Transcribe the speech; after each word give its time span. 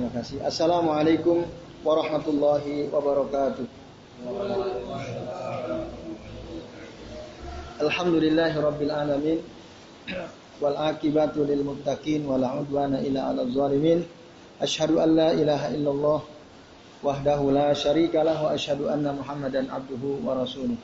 Terima 0.00 0.16
kasih. 0.16 0.40
Assalamualaikum 0.40 1.44
warahmatullahi 1.84 2.88
wabarakatuh. 2.88 3.68
Alhamdulillahi 7.84 8.56
rabbil 8.64 8.92
alamin 8.96 9.44
wal 10.56 10.76
akibatu 10.88 11.44
lil 11.44 11.60
muttaqin 11.60 12.24
wala 12.24 12.64
udwana 12.64 13.04
illa 13.04 13.28
'alal 13.28 13.52
zalimin. 13.52 14.00
Asyhadu 14.56 15.04
an 15.04 15.20
la 15.20 15.36
ilaha 15.36 15.68
illallah 15.68 16.20
wahdahu 17.04 17.52
la 17.52 17.76
syarika 17.76 18.24
lah 18.24 18.40
wa 18.40 18.56
asyhadu 18.56 18.88
anna 18.88 19.12
Muhammadan 19.12 19.68
abduhu 19.68 20.24
wa 20.24 20.32
rasuluh. 20.32 20.80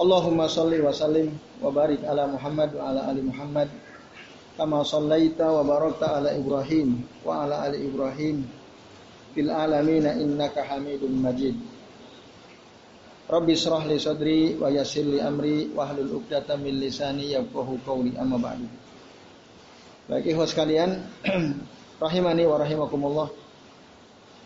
Allahumma 0.00 0.48
salli 0.48 0.80
wa 0.80 0.96
sallim 0.96 1.28
wa 1.60 1.68
barik 1.68 2.00
ala 2.08 2.24
Muhammad 2.24 2.72
wa 2.72 2.88
ala 2.88 3.12
ali 3.12 3.20
Muhammad 3.20 3.68
kama 4.56 4.84
sallaita 4.84 5.48
wa 5.48 5.62
barakta 5.64 6.20
ala 6.20 6.36
Ibrahim 6.36 7.00
wa 7.24 7.44
ala 7.44 7.64
ali 7.64 7.88
Ibrahim 7.88 8.44
fil 9.32 9.48
alamin 9.48 10.04
innaka 10.20 10.64
Hamidum 10.68 11.12
Majid. 11.24 11.56
Rabbi 13.32 13.56
srah 13.56 13.88
li 13.88 13.96
sadri 13.96 14.60
wa 14.60 14.68
yassir 14.68 15.08
li 15.08 15.16
amri 15.16 15.72
wa 15.72 15.88
hlul 15.88 16.20
'uqdatam 16.20 16.60
min 16.60 16.76
lisani 16.76 17.32
yafqahu 17.32 17.80
qawli 17.80 18.12
amma 18.20 18.36
ba'du. 18.36 18.68
Baik 20.04 20.36
ikhwas 20.36 20.52
sekalian, 20.52 21.00
rahimani 22.04 22.44
wa 22.44 22.60
rahimakumullah. 22.60 23.28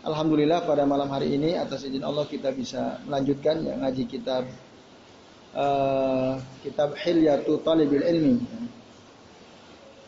Alhamdulillah 0.07 0.63
pada 0.63 0.87
malam 0.87 1.11
hari 1.11 1.35
ini 1.35 1.59
atas 1.59 1.83
izin 1.83 1.99
Allah 2.07 2.23
kita 2.23 2.55
bisa 2.55 3.03
melanjutkan 3.03 3.59
ya, 3.59 3.75
ngaji 3.75 4.03
kitab 4.07 4.47
uh, 5.51 6.39
kitab 6.63 6.95
Hilyatu 6.95 7.59
Talibil 7.59 8.07
Ilmi. 8.07 8.35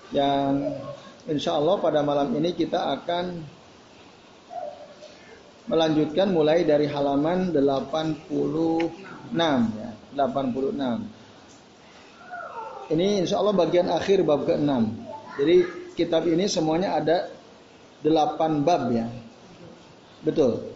Yang 0.09 0.73
insya 1.29 1.57
Allah 1.57 1.77
pada 1.77 2.01
malam 2.01 2.33
ini 2.33 2.57
kita 2.57 2.97
akan 2.97 3.45
melanjutkan 5.69 6.33
mulai 6.33 6.65
dari 6.65 6.89
halaman 6.89 7.53
86 7.53 8.25
ya, 9.77 9.89
86. 10.17 10.73
Ini 12.89 13.21
insya 13.21 13.37
Allah 13.37 13.53
bagian 13.53 13.85
akhir 13.93 14.25
bab 14.25 14.49
ke-6. 14.49 14.73
Jadi 15.37 15.55
kitab 15.93 16.25
ini 16.25 16.49
semuanya 16.49 16.97
ada 16.97 17.29
8 18.01 18.65
bab 18.65 18.89
ya. 18.89 19.05
Betul. 20.25 20.73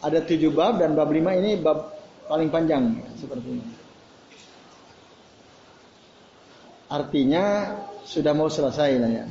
Ada 0.05 0.21
7 0.29 0.53
bab 0.53 0.77
dan 0.77 0.93
bab 0.93 1.09
5 1.09 1.41
ini 1.41 1.57
bab 1.57 1.89
paling 2.29 2.53
panjang 2.53 3.01
seperti 3.17 3.49
ini. 3.57 3.65
Artinya 6.93 7.73
sudah 8.05 8.37
mau 8.37 8.53
selesai 8.53 8.93
lah 9.01 9.11
ya. 9.11 9.25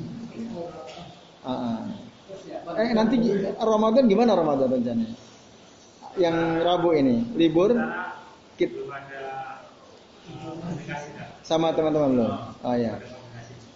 Uh 1.45 1.53
-uh. 1.53 1.79
Eh 2.73 2.89
nanti 2.97 3.21
Ramadan 3.61 4.09
gimana 4.09 4.33
Ramadan 4.33 4.73
rencananya? 4.73 5.13
Yang 6.17 6.37
Rabu 6.65 6.89
ini 6.97 7.21
libur? 7.37 7.69
Sama 11.45 11.69
teman-teman 11.77 12.09
belum? 12.17 12.31
Oh 12.65 12.75
ya. 12.75 12.97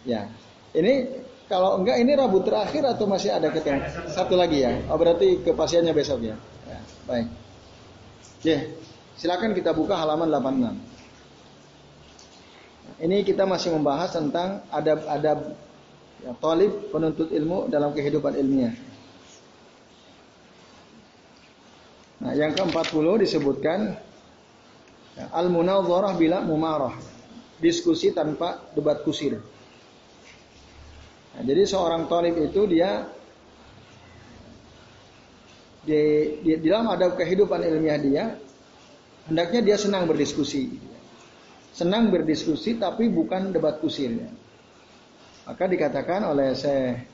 Ya. 0.07 0.25
Ini 0.73 1.21
kalau 1.45 1.77
enggak 1.77 2.01
ini 2.01 2.17
Rabu 2.17 2.41
terakhir 2.41 2.81
atau 2.89 3.05
masih 3.05 3.29
ada 3.29 3.53
ketemu? 3.53 3.85
Satu 4.09 4.33
lagi 4.33 4.65
ya. 4.65 4.73
Oh 4.89 4.97
berarti 4.97 5.45
kepastiannya 5.45 5.93
besok 5.93 6.25
ya. 6.25 6.35
ya 6.65 6.79
baik. 7.05 7.29
Oke, 8.39 8.55
silakan 9.19 9.51
kita 9.51 9.75
buka 9.75 9.99
halaman 9.99 10.31
86. 10.31 13.03
Ini 13.03 13.27
kita 13.27 13.43
masih 13.43 13.75
membahas 13.75 14.15
tentang 14.15 14.63
adab-adab 14.71 15.59
ya, 16.25 16.31
talib 16.37 16.91
penuntut 16.91 17.29
ilmu 17.31 17.67
dalam 17.71 17.91
kehidupan 17.95 18.35
ilmiah. 18.37 18.75
Nah, 22.19 22.35
yang 22.35 22.51
ke-40 22.51 23.23
disebutkan 23.23 23.95
Al-munadharah 25.27 26.15
bila 26.15 26.39
mumarah. 26.39 26.95
Diskusi 27.59 28.15
tanpa 28.15 28.71
debat 28.71 29.03
kusir. 29.03 29.35
Nah, 31.35 31.43
jadi 31.43 31.67
seorang 31.67 32.07
talib 32.07 32.39
itu 32.39 32.63
dia 32.71 33.03
di, 35.83 36.01
di, 36.39 36.51
di 36.55 36.67
dalam 36.71 36.87
ada 36.87 37.11
kehidupan 37.11 37.59
ilmiah 37.67 37.99
dia 37.99 38.23
hendaknya 39.27 39.59
dia 39.59 39.75
senang 39.75 40.07
berdiskusi. 40.07 40.71
Senang 41.75 42.07
berdiskusi 42.15 42.79
tapi 42.79 43.11
bukan 43.11 43.51
debat 43.51 43.83
kusir. 43.83 44.15
Ya. 44.15 44.31
Maka 45.49 45.65
dikatakan 45.65 46.29
oleh 46.29 46.53
Syekh 46.53 47.09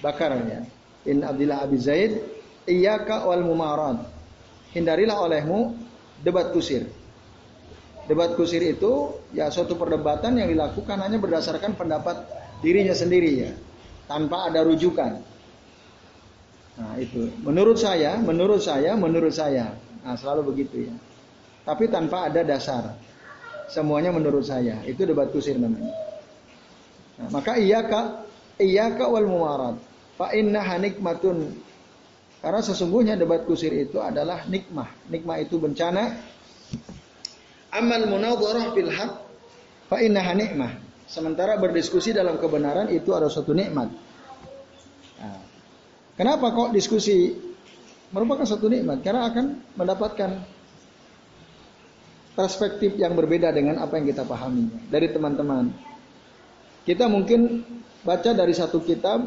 Bakar 0.00 0.32
ya, 0.48 0.64
In 1.04 1.20
Abdillah 1.20 1.68
Abi 1.68 1.76
Zaid, 1.76 2.16
iyyaka 2.64 3.28
wal 3.28 3.44
mumarad. 3.44 4.08
Hindarilah 4.72 5.20
olehmu 5.20 5.76
debat 6.24 6.48
kusir. 6.48 6.88
Debat 8.08 8.32
kusir 8.40 8.64
itu 8.64 9.20
ya 9.36 9.52
suatu 9.52 9.76
perdebatan 9.76 10.40
yang 10.40 10.48
dilakukan 10.48 10.96
hanya 10.96 11.20
berdasarkan 11.20 11.76
pendapat 11.76 12.24
dirinya 12.64 12.96
sendiri 12.96 13.30
ya, 13.44 13.52
tanpa 14.08 14.48
ada 14.48 14.64
rujukan. 14.64 15.20
Nah 16.80 16.96
itu, 16.96 17.36
menurut 17.44 17.76
saya, 17.76 18.16
menurut 18.16 18.64
saya, 18.64 18.96
menurut 18.96 19.36
saya, 19.36 19.76
nah 20.00 20.16
selalu 20.16 20.56
begitu 20.56 20.88
ya. 20.88 20.96
Tapi 21.68 21.92
tanpa 21.92 22.32
ada 22.32 22.40
dasar, 22.40 22.96
semuanya 23.68 24.08
menurut 24.08 24.48
saya, 24.48 24.80
itu 24.88 25.04
debat 25.04 25.28
kusir 25.28 25.60
namanya. 25.60 26.13
Nah, 27.14 27.28
maka 27.30 27.58
iya 27.58 27.86
kak, 27.86 28.26
iya 28.58 28.90
kak 28.94 29.08
wal 29.10 29.26
mumarad, 29.28 29.76
fa 30.18 30.34
inna 30.34 30.62
hanikmatun. 30.62 31.54
Karena 32.44 32.60
sesungguhnya 32.60 33.16
debat 33.16 33.48
kusir 33.48 33.72
itu 33.72 34.02
adalah 34.04 34.44
nikmah. 34.44 34.92
Nikmah 35.08 35.40
itu 35.40 35.56
bencana 35.56 36.12
Amal 37.74 38.06
munadharah 38.06 38.70
fil 38.70 38.86
haq 38.86 39.12
fa 39.90 39.98
innaha 39.98 40.32
nikmah. 40.38 40.72
Sementara 41.10 41.58
berdiskusi 41.58 42.14
dalam 42.14 42.38
kebenaran 42.38 42.86
itu 42.88 43.10
ada 43.12 43.26
suatu 43.26 43.50
nikmat. 43.50 43.90
Nah, 45.20 45.40
kenapa 46.14 46.54
kok 46.54 46.70
diskusi 46.70 47.34
merupakan 48.14 48.46
suatu 48.46 48.70
nikmat? 48.70 49.02
Karena 49.02 49.26
akan 49.26 49.74
mendapatkan 49.74 50.30
perspektif 52.38 52.94
yang 52.94 53.18
berbeda 53.18 53.50
dengan 53.50 53.82
apa 53.82 53.98
yang 53.98 54.06
kita 54.06 54.22
pahami 54.22 54.70
dari 54.86 55.10
teman-teman. 55.10 55.74
Kita 56.84 57.08
mungkin 57.08 57.64
baca 58.04 58.30
dari 58.36 58.52
satu 58.52 58.84
kitab, 58.84 59.24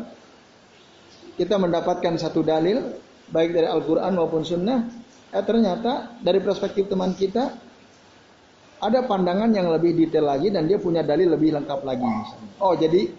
kita 1.38 1.58
mendapatkan 1.58 2.14
satu 2.22 2.46
dalil, 2.46 2.98
baik 3.34 3.54
dari 3.54 3.66
Al-Quran 3.66 4.14
maupun 4.14 4.46
Sunnah, 4.46 4.86
eh 5.34 5.44
ternyata 5.44 6.22
dari 6.22 6.38
perspektif 6.38 6.86
teman 6.86 7.18
kita 7.18 7.58
ada 8.78 9.00
pandangan 9.10 9.50
yang 9.50 9.74
lebih 9.74 9.98
detail 9.98 10.30
lagi 10.30 10.54
dan 10.54 10.70
dia 10.70 10.78
punya 10.78 11.02
dalil 11.02 11.34
lebih 11.34 11.58
lengkap 11.58 11.82
lagi. 11.82 12.06
Oh, 12.62 12.78
jadi 12.78 13.10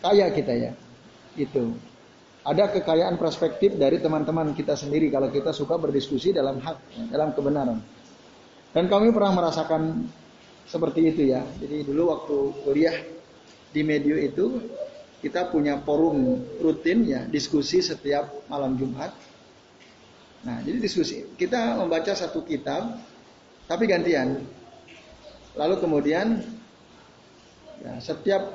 kaya 0.00 0.32
kita 0.32 0.52
ya. 0.56 0.72
Itu. 1.36 1.76
Ada 2.42 2.74
kekayaan 2.74 3.20
perspektif 3.22 3.78
dari 3.78 4.02
teman-teman 4.02 4.50
kita 4.56 4.74
sendiri 4.74 5.12
kalau 5.12 5.30
kita 5.30 5.54
suka 5.54 5.78
berdiskusi 5.78 6.34
dalam 6.34 6.58
hak, 6.58 7.06
dalam 7.12 7.30
kebenaran. 7.36 7.78
Dan 8.72 8.88
kami 8.88 9.12
pernah 9.14 9.36
merasakan 9.36 10.08
seperti 10.66 11.12
itu 11.12 11.22
ya. 11.30 11.44
Jadi 11.60 11.86
dulu 11.86 12.02
waktu 12.10 12.36
kuliah 12.66 12.96
di 13.72 13.82
media 13.82 14.20
itu 14.20 14.60
kita 15.24 15.48
punya 15.48 15.80
forum 15.80 16.42
rutin 16.60 17.08
ya, 17.08 17.24
diskusi 17.24 17.80
setiap 17.80 18.46
malam 18.50 18.76
Jumat. 18.76 19.14
Nah, 20.42 20.58
jadi 20.66 20.82
diskusi. 20.82 21.22
Kita 21.38 21.78
membaca 21.78 22.10
satu 22.12 22.42
kitab 22.42 22.98
tapi 23.70 23.86
gantian. 23.86 24.42
Lalu 25.54 25.74
kemudian 25.78 26.42
ya, 27.80 28.02
setiap 28.02 28.50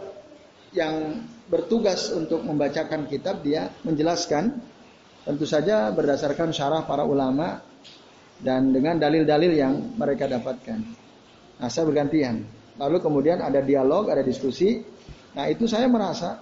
yang 0.76 1.24
bertugas 1.48 2.12
untuk 2.12 2.44
membacakan 2.44 3.08
kitab 3.08 3.40
dia 3.40 3.72
menjelaskan 3.88 4.60
tentu 5.24 5.48
saja 5.48 5.88
berdasarkan 5.96 6.52
syarah 6.52 6.84
para 6.84 7.08
ulama 7.08 7.64
dan 8.44 8.76
dengan 8.76 9.00
dalil-dalil 9.00 9.56
yang 9.56 9.74
mereka 9.96 10.28
dapatkan. 10.28 10.80
Nah, 11.64 11.70
saya 11.72 11.88
bergantian. 11.88 12.57
Lalu 12.78 12.98
kemudian 13.02 13.42
ada 13.42 13.60
dialog, 13.62 14.10
ada 14.14 14.22
diskusi. 14.22 14.82
Nah, 15.34 15.50
itu 15.50 15.66
saya 15.66 15.90
merasa 15.90 16.42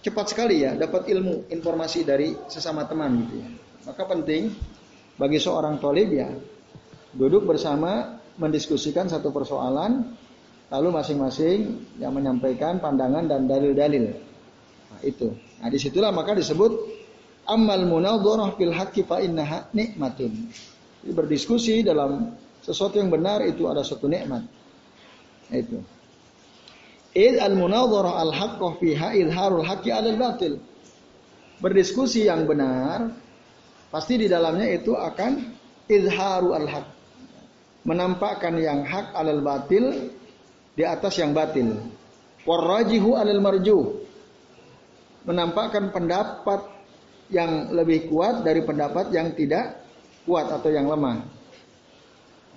cepat 0.00 0.32
sekali 0.32 0.64
ya 0.64 0.72
dapat 0.76 1.12
ilmu, 1.12 1.52
informasi 1.52 2.04
dari 2.08 2.32
sesama 2.48 2.88
teman 2.88 3.20
gitu 3.28 3.34
ya. 3.40 3.48
Maka 3.88 4.02
penting 4.08 4.52
bagi 5.20 5.36
seorang 5.36 5.76
tolib 5.76 6.08
ya 6.12 6.28
duduk 7.12 7.44
bersama 7.44 8.16
mendiskusikan 8.40 9.12
satu 9.12 9.28
persoalan 9.28 10.16
lalu 10.72 10.88
masing-masing 10.94 11.84
yang 12.00 12.16
menyampaikan 12.16 12.80
pandangan 12.80 13.28
dan 13.28 13.44
dalil-dalil. 13.44 14.16
Nah, 14.90 15.00
itu. 15.04 15.28
Nah, 15.60 15.68
di 15.68 15.76
situlah 15.76 16.14
maka 16.14 16.32
disebut 16.32 16.72
amal 17.44 17.84
munadharah 17.84 18.56
fil 18.56 18.72
haqqi 18.72 19.04
fa 19.04 19.20
innaha 19.20 19.68
nikmatun. 19.76 20.48
Berdiskusi 21.04 21.84
dalam 21.84 22.36
sesuatu 22.64 22.96
yang 23.00 23.10
benar 23.12 23.44
itu 23.44 23.66
ada 23.68 23.82
suatu 23.84 24.06
nikmat. 24.06 24.59
Itu. 25.50 25.82
Id 27.10 27.42
al 27.42 27.58
munadharah 27.58 28.22
al 28.22 28.32
haqqah 28.32 28.72
fiha 28.78 29.18
ilharul 29.18 29.66
haqqi 29.66 29.90
al 29.90 30.14
batil. 30.14 30.62
Berdiskusi 31.60 32.30
yang 32.30 32.48
benar 32.48 33.12
pasti 33.90 34.16
di 34.16 34.26
dalamnya 34.30 34.70
itu 34.70 34.96
akan 34.96 35.52
izharu 35.90 36.56
al 36.56 36.66
haq. 36.70 36.86
Menampakkan 37.84 38.60
yang 38.60 38.84
hak 38.84 39.16
alal 39.16 39.40
batil 39.40 40.12
di 40.76 40.84
atas 40.84 41.16
yang 41.16 41.32
batil. 41.32 41.80
Warrajihu 42.44 43.16
alal 43.16 43.40
marjuh 43.40 44.00
menampakkan 45.24 45.92
pendapat 45.92 46.64
yang 47.30 47.70
lebih 47.70 48.10
kuat 48.10 48.42
dari 48.42 48.64
pendapat 48.64 49.12
yang 49.14 49.30
tidak 49.36 49.78
kuat 50.26 50.50
atau 50.50 50.70
yang 50.72 50.88
lemah. 50.88 51.22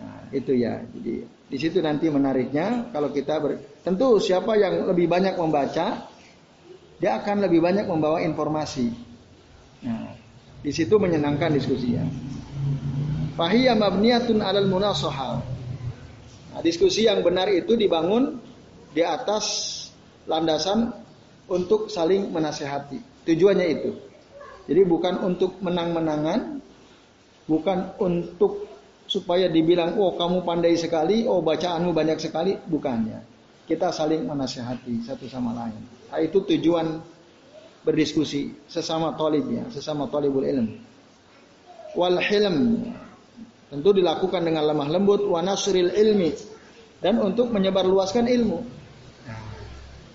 Nah, 0.02 0.22
itu 0.34 0.58
ya. 0.58 0.82
Jadi 0.98 1.28
di 1.48 1.58
situ 1.60 1.84
nanti 1.84 2.08
menariknya 2.10 2.90
kalau 2.96 3.12
kita 3.12 3.38
ber... 3.38 3.60
tentu 3.84 4.18
siapa 4.18 4.56
yang 4.58 4.90
lebih 4.90 5.06
banyak 5.06 5.36
membaca 5.36 6.08
dia 7.04 7.20
akan 7.20 7.44
lebih 7.44 7.60
banyak 7.60 7.84
membawa 7.84 8.24
informasi. 8.24 8.88
Nah, 9.84 10.16
di 10.64 10.72
situ 10.72 10.96
menyenangkan 10.96 11.52
diskusinya. 11.52 12.08
Fahiyya 13.36 13.76
mabniyatun 13.76 14.40
alal 14.40 14.72
munasaha. 14.72 15.44
Nah, 16.56 16.62
diskusi 16.64 17.04
yang 17.04 17.20
benar 17.20 17.52
itu 17.52 17.76
dibangun 17.76 18.40
di 18.96 19.04
atas 19.04 19.44
landasan 20.30 20.96
untuk 21.52 21.92
saling 21.92 22.32
menasehati. 22.32 23.28
Tujuannya 23.28 23.68
itu. 23.68 23.92
Jadi 24.72 24.82
bukan 24.88 25.20
untuk 25.28 25.60
menang-menangan, 25.60 26.64
bukan 27.52 28.00
untuk 28.00 28.73
supaya 29.14 29.46
dibilang, 29.46 29.94
oh 30.02 30.18
kamu 30.18 30.42
pandai 30.42 30.74
sekali, 30.74 31.30
oh 31.30 31.46
bacaanmu 31.46 31.94
banyak 31.94 32.18
sekali, 32.18 32.58
bukannya. 32.58 33.22
Kita 33.70 33.94
saling 33.94 34.26
menasehati 34.26 35.06
satu 35.06 35.30
sama 35.30 35.54
lain. 35.54 35.78
Nah, 36.10 36.18
itu 36.18 36.42
tujuan 36.42 36.98
berdiskusi 37.86 38.66
sesama 38.66 39.14
tolib 39.14 39.46
ya, 39.54 39.70
sesama 39.70 40.10
tolibul 40.10 40.42
ilm. 40.42 40.82
Wal 41.94 42.18
hilm 42.26 42.90
tentu 43.70 43.94
dilakukan 43.94 44.42
dengan 44.42 44.66
lemah 44.74 44.90
lembut, 44.90 45.22
wa 45.30 45.46
nasril 45.46 45.94
ilmi 45.94 46.34
dan 46.98 47.22
untuk 47.22 47.54
menyebarluaskan 47.54 48.26
ilmu. 48.26 48.60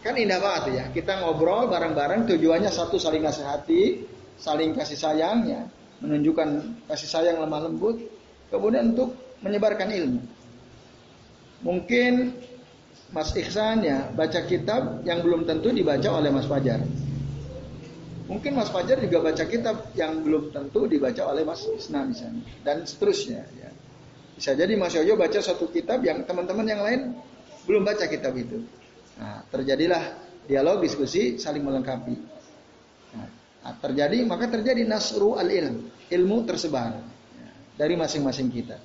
Kan 0.02 0.14
indah 0.18 0.42
banget 0.42 0.64
ya. 0.74 0.84
Kita 0.90 1.22
ngobrol 1.22 1.70
bareng-bareng 1.70 2.26
tujuannya 2.34 2.70
satu 2.70 2.98
saling 2.98 3.22
nasihati, 3.22 4.02
saling 4.38 4.74
kasih 4.74 4.98
sayang 4.98 5.46
ya, 5.46 5.62
menunjukkan 6.02 6.48
kasih 6.90 7.08
sayang 7.10 7.36
lemah 7.38 7.70
lembut, 7.70 8.17
kemudian 8.48 8.96
untuk 8.96 9.16
menyebarkan 9.44 9.88
ilmu. 9.92 10.20
Mungkin 11.62 12.34
Mas 13.08 13.32
Ihsan 13.32 13.82
ya 13.82 14.12
baca 14.12 14.44
kitab 14.44 15.00
yang 15.02 15.24
belum 15.24 15.48
tentu 15.48 15.72
dibaca 15.72 16.08
oleh 16.12 16.28
Mas 16.28 16.44
Fajar. 16.44 16.84
Mungkin 18.28 18.52
Mas 18.52 18.68
Fajar 18.68 19.00
juga 19.00 19.32
baca 19.32 19.44
kitab 19.48 19.88
yang 19.96 20.20
belum 20.20 20.52
tentu 20.52 20.84
dibaca 20.84 21.24
oleh 21.32 21.48
Mas 21.48 21.64
Isna 21.64 22.04
misalnya 22.04 22.44
dan 22.60 22.84
seterusnya 22.84 23.48
ya. 23.56 23.70
Bisa 24.36 24.54
jadi 24.54 24.76
Mas 24.76 24.94
Yoyo 24.94 25.18
baca 25.18 25.40
satu 25.40 25.72
kitab 25.72 26.04
yang 26.04 26.22
teman-teman 26.28 26.66
yang 26.68 26.84
lain 26.84 27.00
belum 27.64 27.82
baca 27.82 28.06
kitab 28.06 28.36
itu. 28.38 28.62
Nah, 29.18 29.42
terjadilah 29.50 30.14
dialog, 30.46 30.78
diskusi, 30.78 31.42
saling 31.42 31.64
melengkapi. 31.66 32.14
Nah, 33.18 33.28
terjadi, 33.82 34.22
maka 34.22 34.46
terjadi 34.46 34.86
nasru 34.86 35.34
al-ilm. 35.34 35.90
Ilmu 36.06 36.46
tersebar 36.46 37.17
dari 37.78 37.94
masing-masing 37.94 38.50
kita. 38.50 38.76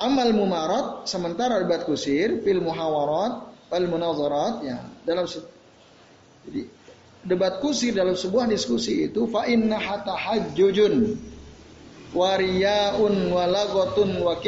Amal 0.00 0.32
mumarat, 0.32 1.04
sementara 1.04 1.60
debat 1.60 1.84
kusir, 1.84 2.40
fil 2.40 2.64
muhawarat, 2.64 3.52
wal 3.68 3.86
munazarat, 3.86 4.64
ya, 4.64 4.78
dalam 5.04 5.28
jadi 6.48 6.62
debat 7.28 7.60
kusir 7.60 7.92
dalam 7.92 8.16
sebuah 8.16 8.48
diskusi 8.48 9.10
itu 9.10 9.28
fa 9.28 9.44
inna 9.44 9.76
hatta 9.76 10.16
hajjujun 10.16 11.18
wariyaun 12.16 13.14
walagotun 13.28 14.16
wa 14.24 14.38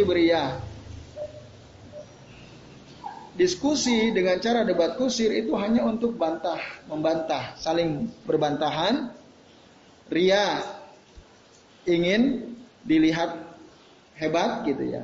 diskusi 3.40 4.12
dengan 4.12 4.37
cara 4.37 4.64
debat 4.69 5.00
kusir 5.00 5.32
itu 5.32 5.56
hanya 5.56 5.88
untuk 5.88 6.20
bantah, 6.20 6.61
membantah, 6.84 7.56
saling 7.56 8.12
berbantahan. 8.28 9.17
Ria 10.12 10.61
ingin 11.88 12.50
dilihat 12.85 13.37
hebat 14.17 14.65
gitu 14.69 14.85
ya. 14.85 15.03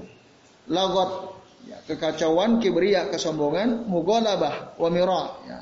Lagot 0.67 1.41
ya, 1.69 1.79
kekacauan, 1.87 2.59
kibria, 2.59 3.09
kesombongan, 3.09 3.87
mugolabah, 3.87 4.77
wamira 4.77 5.39
ya. 5.47 5.59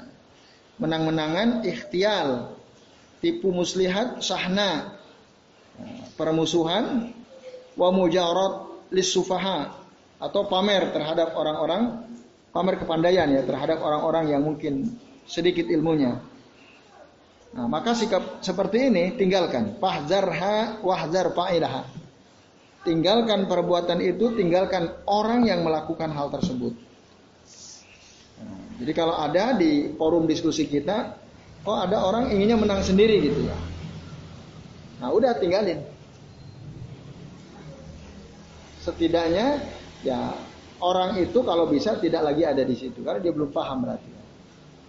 Menang-menangan, 0.74 1.62
ikhtial, 1.62 2.58
tipu 3.22 3.54
muslihat, 3.54 4.18
sahna, 4.24 4.98
ya, 5.78 5.86
permusuhan, 6.18 7.14
wa 7.78 7.88
mujarad 7.94 8.74
lisufaha 8.90 9.74
atau 10.22 10.46
pamer 10.46 10.94
terhadap 10.94 11.34
orang-orang 11.34 12.06
pamer 12.54 12.78
kepandaian 12.78 13.26
ya 13.34 13.42
terhadap 13.42 13.82
orang-orang 13.82 14.30
yang 14.30 14.42
mungkin 14.46 14.94
sedikit 15.26 15.66
ilmunya. 15.66 16.22
Nah, 17.54 17.66
maka 17.70 17.94
sikap 17.94 18.42
seperti 18.42 18.90
ini 18.90 19.14
tinggalkan. 19.14 19.78
Fahzarha 19.78 20.82
wahzar 20.82 21.30
fa'ilaha. 21.34 22.03
Tinggalkan 22.84 23.48
perbuatan 23.48 23.98
itu, 24.04 24.36
tinggalkan 24.36 24.92
orang 25.08 25.48
yang 25.48 25.64
melakukan 25.64 26.12
hal 26.12 26.28
tersebut. 26.28 26.76
Jadi 28.74 28.92
kalau 28.92 29.16
ada 29.16 29.56
di 29.56 29.94
forum 29.96 30.28
diskusi 30.28 30.68
kita, 30.68 31.16
oh 31.64 31.78
ada 31.80 32.04
orang 32.04 32.28
inginnya 32.34 32.60
menang 32.60 32.84
sendiri 32.84 33.22
gitu 33.24 33.46
ya. 33.46 33.56
Nah 35.00 35.08
udah 35.14 35.32
tinggalin. 35.38 35.80
Setidaknya 38.84 39.64
ya 40.04 40.36
orang 40.84 41.16
itu 41.16 41.40
kalau 41.40 41.64
bisa 41.70 41.96
tidak 41.96 42.20
lagi 42.20 42.44
ada 42.44 42.60
di 42.60 42.76
situ 42.76 43.00
karena 43.00 43.22
dia 43.22 43.32
belum 43.32 43.48
paham 43.48 43.88
berarti. 43.88 44.10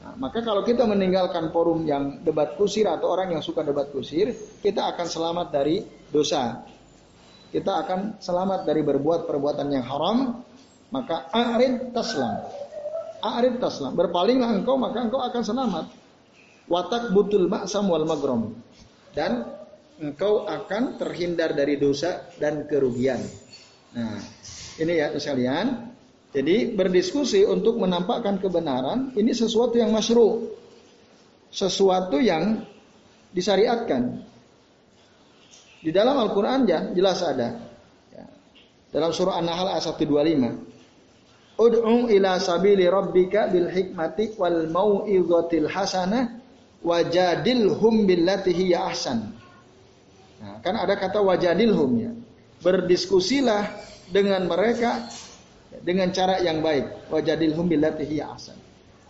Nah, 0.05 0.13
maka 0.21 0.43
kalau 0.43 0.61
kita 0.61 0.85
meninggalkan 0.85 1.49
forum 1.49 1.87
yang 1.87 2.21
debat 2.21 2.53
kusir 2.59 2.85
atau 2.85 3.09
orang 3.09 3.33
yang 3.33 3.41
suka 3.41 3.65
debat 3.65 3.89
kusir, 3.89 4.35
kita 4.61 4.93
akan 4.93 5.07
selamat 5.09 5.47
dari 5.49 5.81
dosa. 6.13 6.61
Kita 7.55 7.87
akan 7.87 8.19
selamat 8.19 8.67
dari 8.67 8.83
berbuat 8.83 9.31
perbuatan 9.31 9.71
yang 9.71 9.87
haram, 9.87 10.43
maka 10.91 11.31
a'rid 11.31 11.95
taslam. 11.95 12.43
A'rid 13.23 13.63
taslam. 13.63 13.95
Berpalinglah 13.95 14.51
engkau 14.59 14.75
maka 14.75 15.07
engkau 15.07 15.23
akan 15.23 15.39
selamat. 15.39 15.85
Watak 16.67 17.15
butul 17.15 17.47
ma'sam 17.47 17.87
wal 17.87 18.03
magrom. 18.03 18.59
Dan 19.15 19.47
engkau 20.03 20.43
akan 20.43 20.99
terhindar 20.99 21.55
dari 21.55 21.79
dosa 21.79 22.27
dan 22.35 22.67
kerugian. 22.67 23.23
Nah, 23.95 24.19
ini 24.75 24.99
ya 24.99 25.15
sekalian. 25.15 25.95
Jadi 26.35 26.75
berdiskusi 26.75 27.47
untuk 27.47 27.79
menampakkan 27.79 28.35
kebenaran 28.43 29.15
ini 29.15 29.31
sesuatu 29.31 29.79
yang 29.79 29.95
masyru. 29.95 30.51
Sesuatu 31.47 32.19
yang 32.19 32.67
disyariatkan. 33.31 34.24
Di 35.85 35.93
dalam 35.93 36.17
Al-Qur'an 36.17 36.65
ya 36.65 36.89
jelas 36.97 37.21
ada. 37.21 37.61
Ya. 38.09 38.25
Dalam 38.89 39.13
surah 39.13 39.37
An-Nahl 39.37 39.77
ayat 39.77 39.85
125. 39.85 41.61
Ud'u 41.61 42.09
ila 42.09 42.41
sabili 42.41 42.89
rabbika 42.89 43.53
bil 43.53 43.69
hikmati 43.69 44.33
wal 44.41 44.65
mau'izatil 44.65 45.69
hasanah 45.69 46.41
wajadilhum 46.81 48.09
billati 48.09 48.49
hiya 48.49 48.89
ahsan. 48.89 49.29
Nah, 50.41 50.57
kan 50.65 50.73
ada 50.73 50.97
kata 50.97 51.21
wajadilhum 51.21 51.91
ya. 52.01 52.11
Berdiskusilah 52.65 53.69
dengan 54.09 54.49
mereka 54.49 55.05
dengan 55.85 56.09
cara 56.09 56.41
yang 56.41 56.65
baik. 56.65 57.13
Wajadilhum 57.13 57.69
billatihi 57.69 58.25
ahsan. 58.25 58.57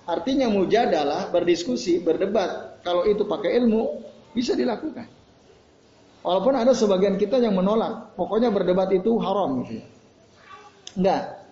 Artinya 0.06 0.52
mujadalah 0.52 1.32
berdiskusi, 1.32 2.04
berdebat. 2.04 2.84
Kalau 2.86 3.08
itu 3.10 3.26
pakai 3.26 3.58
ilmu 3.64 4.06
bisa 4.38 4.54
dilakukan. 4.54 5.25
Walaupun 6.26 6.58
ada 6.58 6.74
sebagian 6.74 7.22
kita 7.22 7.38
yang 7.38 7.54
menolak, 7.54 8.18
pokoknya 8.18 8.50
berdebat 8.50 8.90
itu 8.90 9.22
haram. 9.22 9.62
Enggak. 10.98 11.46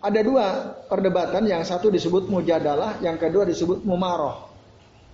Ada 0.00 0.20
dua 0.24 0.46
perdebatan, 0.88 1.44
yang 1.44 1.60
satu 1.68 1.92
disebut 1.92 2.32
mujadalah, 2.32 2.96
yang 3.04 3.20
kedua 3.20 3.44
disebut 3.44 3.84
mumaroh 3.84 4.48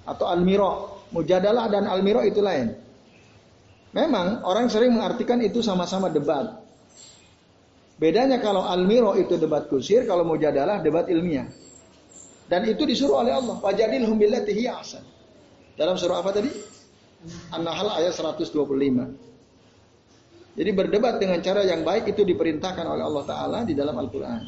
atau 0.06 0.30
almiro. 0.30 1.02
Mujadalah 1.10 1.66
dan 1.66 1.90
almiro 1.90 2.22
itu 2.22 2.38
lain. 2.38 2.78
Memang 3.92 4.46
orang 4.46 4.70
sering 4.70 4.94
mengartikan 4.94 5.42
itu 5.42 5.60
sama-sama 5.60 6.08
debat. 6.08 6.62
Bedanya 8.00 8.40
kalau 8.40 8.64
al-miro 8.64 9.14
itu 9.14 9.36
debat 9.36 9.68
kusir, 9.68 10.08
kalau 10.08 10.24
mau 10.24 10.40
jadalah 10.40 10.80
debat 10.80 11.06
ilmiah. 11.06 11.46
Dan 12.48 12.64
itu 12.66 12.88
disuruh 12.88 13.20
oleh 13.20 13.36
Allah. 13.36 13.60
Wajadilhum 13.60 14.16
billati 14.16 14.52
hiya 14.56 14.80
ahsan. 14.80 15.04
Dalam 15.76 15.94
surah 16.00 16.24
apa 16.24 16.32
tadi? 16.32 16.50
An-Nahl 17.54 17.88
ayat 18.02 18.14
125. 18.14 18.52
Jadi 20.52 20.70
berdebat 20.76 21.16
dengan 21.16 21.40
cara 21.40 21.64
yang 21.64 21.80
baik 21.80 22.12
itu 22.12 22.28
diperintahkan 22.28 22.84
oleh 22.84 23.04
Allah 23.06 23.24
Ta'ala 23.24 23.58
di 23.64 23.72
dalam 23.72 23.96
Al-Quran. 23.96 24.42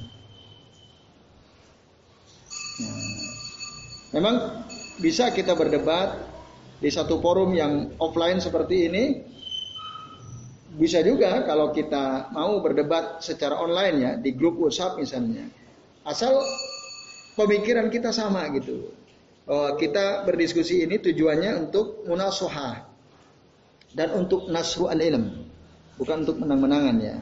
Ya. 2.74 2.92
Memang 4.18 4.36
bisa 5.00 5.32
kita 5.32 5.56
berdebat 5.56 6.18
di 6.78 6.90
satu 6.92 7.18
forum 7.22 7.56
yang 7.56 7.96
offline 7.96 8.38
seperti 8.42 8.76
ini 8.90 9.04
bisa 10.74 11.00
juga 11.06 11.46
kalau 11.46 11.70
kita 11.70 12.34
mau 12.34 12.58
berdebat 12.58 13.22
secara 13.22 13.62
online 13.62 13.96
ya 13.96 14.12
di 14.18 14.34
grup 14.34 14.58
WhatsApp 14.58 14.98
misalnya. 14.98 15.46
Asal 16.02 16.34
pemikiran 17.38 17.88
kita 17.88 18.10
sama 18.10 18.50
gitu. 18.52 18.90
Bahwa 19.44 19.76
kita 19.76 20.24
berdiskusi 20.24 20.88
ini 20.88 20.96
tujuannya 20.96 21.68
untuk 21.68 22.08
munasohah 22.08 22.88
dan 23.92 24.08
untuk 24.16 24.48
nasru 24.48 24.88
al 24.88 24.98
ilm, 24.98 25.44
bukan 26.00 26.24
untuk 26.24 26.40
menang-menangan 26.40 26.96
ya. 26.98 27.16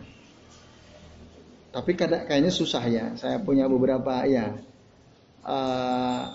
Tapi 1.73 1.97
kayaknya 1.97 2.52
susah 2.52 2.85
ya. 2.87 3.05
Saya 3.17 3.41
punya 3.41 3.67
beberapa 3.67 4.23
ya. 4.29 4.55
Uh, 5.43 6.31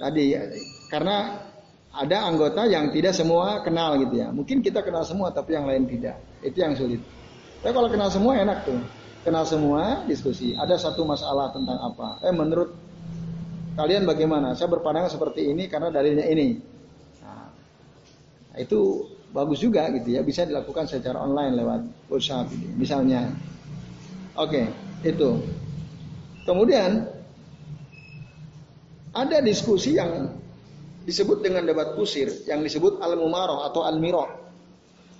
tadi 0.00 0.32
ya, 0.32 0.48
karena 0.88 1.44
ada 1.90 2.16
anggota 2.24 2.64
yang 2.70 2.94
tidak 2.94 3.12
semua 3.12 3.60
kenal 3.66 3.98
gitu 3.98 4.24
ya. 4.24 4.30
Mungkin 4.30 4.62
kita 4.62 4.80
kenal 4.80 5.02
semua 5.02 5.34
tapi 5.34 5.58
yang 5.58 5.66
lain 5.66 5.90
tidak. 5.90 6.22
Itu 6.40 6.62
yang 6.62 6.78
sulit. 6.78 7.02
Tapi 7.60 7.74
kalau 7.74 7.90
kenal 7.90 8.08
semua 8.08 8.38
enak 8.38 8.64
tuh. 8.64 8.78
Kenal 9.20 9.44
semua 9.44 10.06
diskusi. 10.08 10.56
Ada 10.56 10.80
satu 10.80 11.04
masalah 11.04 11.52
tentang 11.52 11.76
apa? 11.76 12.24
Eh 12.24 12.32
menurut 12.32 12.72
kalian 13.76 14.06
bagaimana? 14.06 14.54
Saya 14.54 14.70
berpandangan 14.70 15.10
seperti 15.10 15.50
ini 15.50 15.66
karena 15.66 15.90
dalilnya 15.90 16.26
ini. 16.26 16.58
Nah, 17.22 17.50
itu 18.58 19.06
bagus 19.30 19.62
juga 19.62 19.90
gitu 19.94 20.14
ya. 20.14 20.20
Bisa 20.26 20.46
dilakukan 20.46 20.86
secara 20.90 21.22
online 21.22 21.54
lewat 21.58 21.80
WhatsApp 22.10 22.50
gitu. 22.54 22.74
Misalnya. 22.78 23.30
Oke, 24.38 24.70
itu. 25.02 25.30
Kemudian 26.46 27.04
ada 29.10 29.38
diskusi 29.42 29.98
yang 29.98 30.30
disebut 31.04 31.42
dengan 31.42 31.66
debat 31.66 31.98
kusir 31.98 32.30
yang 32.46 32.62
disebut 32.62 33.02
al-mumaroh 33.02 33.66
atau 33.66 33.82
al-miro. 33.82 34.26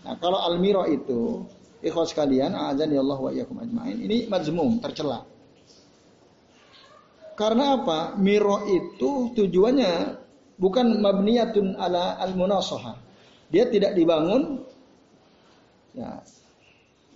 Nah, 0.07 0.15
kalau 0.23 0.39
al-miro 0.41 0.87
itu 0.87 1.45
ikhwas 1.83 2.15
sekalian, 2.15 2.55
azan 2.55 2.93
ya 2.93 3.01
Allah 3.03 3.19
wa 3.19 3.31
iyyakum 3.33 3.57
ajmain. 3.61 3.97
Ini 3.99 4.31
majmum, 4.31 4.81
tercela. 4.81 5.25
Karena 7.41 7.81
apa? 7.81 8.21
Miro 8.21 8.69
itu 8.69 9.33
tujuannya 9.33 10.21
bukan 10.61 11.01
mabniyatun 11.01 11.73
ala 11.81 12.21
al-munasaha. 12.21 13.01
Dia 13.49 13.65
tidak 13.73 13.97
dibangun 13.97 14.61
ya, 15.97 16.21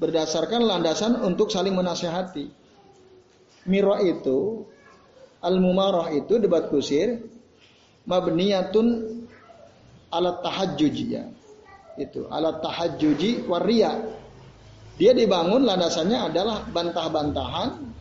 berdasarkan 0.00 0.64
landasan 0.64 1.20
untuk 1.20 1.52
saling 1.52 1.76
menasehati. 1.76 2.48
Miro 3.68 4.00
itu 4.00 4.64
al-mumarah 5.44 6.08
itu 6.16 6.40
debat 6.40 6.72
kusir 6.72 7.20
mabniyatun 8.08 9.28
ala 10.08 10.40
tahajjuji 10.40 11.04
ya. 11.12 11.28
Itu 12.00 12.32
ala 12.32 12.64
tahajjuji 12.64 13.44
waria. 13.44 13.92
Dia 14.96 15.12
dibangun 15.12 15.68
landasannya 15.68 16.32
adalah 16.32 16.64
bantah-bantahan. 16.64 17.92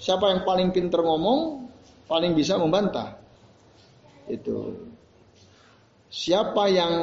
Siapa 0.00 0.24
yang 0.32 0.40
paling 0.48 0.72
pinter 0.72 1.00
ngomong, 1.00 1.65
paling 2.06 2.32
bisa 2.34 2.58
membantah. 2.58 3.18
Itu. 4.26 4.74
Siapa 6.10 6.70
yang 6.70 6.94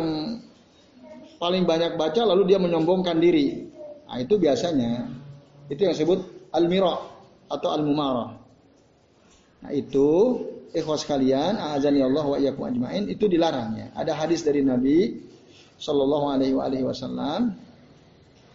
paling 1.37 1.67
banyak 1.67 1.99
baca 1.99 2.23
lalu 2.23 2.55
dia 2.55 2.59
menyombongkan 2.59 3.19
diri. 3.19 3.67
Nah, 4.07 4.17
itu 4.19 4.39
biasanya 4.39 5.11
itu 5.67 5.79
yang 5.83 5.93
disebut 5.95 6.19
al-mira 6.55 6.95
atau 7.51 7.69
al-mumarah. 7.71 8.31
Nah, 9.63 9.71
itu 9.71 10.39
ikhwas 10.75 11.07
kalian, 11.07 11.55
azani 11.55 12.03
Allah 12.03 12.25
wa 12.25 12.37
iyyakum 12.39 12.67
ajmain 12.67 13.07
itu 13.07 13.27
dilarangnya. 13.27 13.91
Ada 13.95 14.15
hadis 14.15 14.43
dari 14.43 14.63
Nabi 14.63 15.19
sallallahu 15.79 16.25
alaihi 16.31 16.83
wasallam 16.83 17.59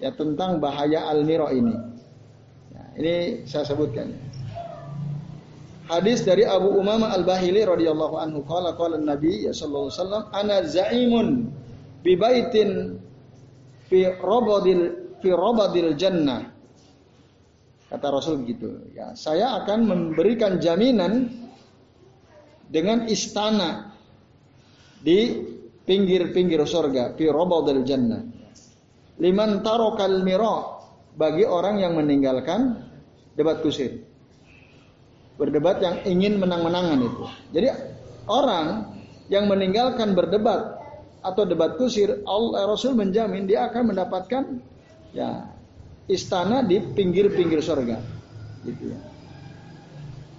ya 0.00 0.12
tentang 0.16 0.60
bahaya 0.60 1.08
al-mira 1.08 1.52
ini. 1.52 1.76
Ya, 2.72 2.84
ini 3.00 3.14
saya 3.48 3.64
sebutkan. 3.64 4.27
Hadis 5.88 6.20
dari 6.20 6.44
Abu 6.44 6.76
Umamah 6.76 7.16
Al-Bahili 7.16 7.64
radhiyallahu 7.64 8.20
anhu 8.20 8.44
qala 8.44 8.76
qala 8.76 9.00
Nabi 9.00 9.48
ya 9.48 9.56
sallallahu 9.56 9.88
alaihi 9.88 9.96
wasallam 9.96 10.24
ana 10.36 10.56
za'imun 10.68 11.28
bi 12.04 12.12
baitin 12.12 13.00
fi 13.88 14.04
rabadil 14.20 15.16
fi 15.24 15.28
rabadil 15.32 15.96
jannah. 15.96 16.52
Kata 17.88 18.06
Rasul 18.12 18.44
begitu. 18.44 18.92
Ya, 18.92 19.16
saya 19.16 19.64
akan 19.64 19.88
memberikan 19.88 20.60
jaminan 20.60 21.32
dengan 22.68 23.08
istana 23.08 23.96
di 25.00 25.40
pinggir-pinggir 25.88 26.60
surga 26.68 27.16
fi 27.16 27.32
dari 27.32 27.82
jannah 27.88 28.22
liman 29.18 29.64
tarokal 29.64 30.22
miro 30.22 30.78
bagi 31.18 31.42
orang 31.42 31.82
yang 31.82 31.98
meninggalkan 31.98 32.76
debat 33.34 33.58
kusir 33.64 34.04
berdebat 35.38 35.80
yang 35.80 35.96
ingin 36.04 36.42
menang-menangan 36.42 36.98
itu 36.98 37.24
jadi 37.54 37.68
orang 38.26 38.98
yang 39.30 39.46
meninggalkan 39.46 40.12
berdebat 40.12 40.76
atau 41.22 41.42
debat 41.46 41.78
kusir 41.78 42.20
Allah 42.26 42.66
Rasul 42.68 42.98
menjamin 42.98 43.46
dia 43.46 43.70
akan 43.70 43.94
mendapatkan 43.94 44.42
ya 45.14 45.46
istana 46.10 46.66
di 46.66 46.82
pinggir-pinggir 46.82 47.62
surga 47.62 48.02
gitu 48.66 48.92
ya 48.92 49.00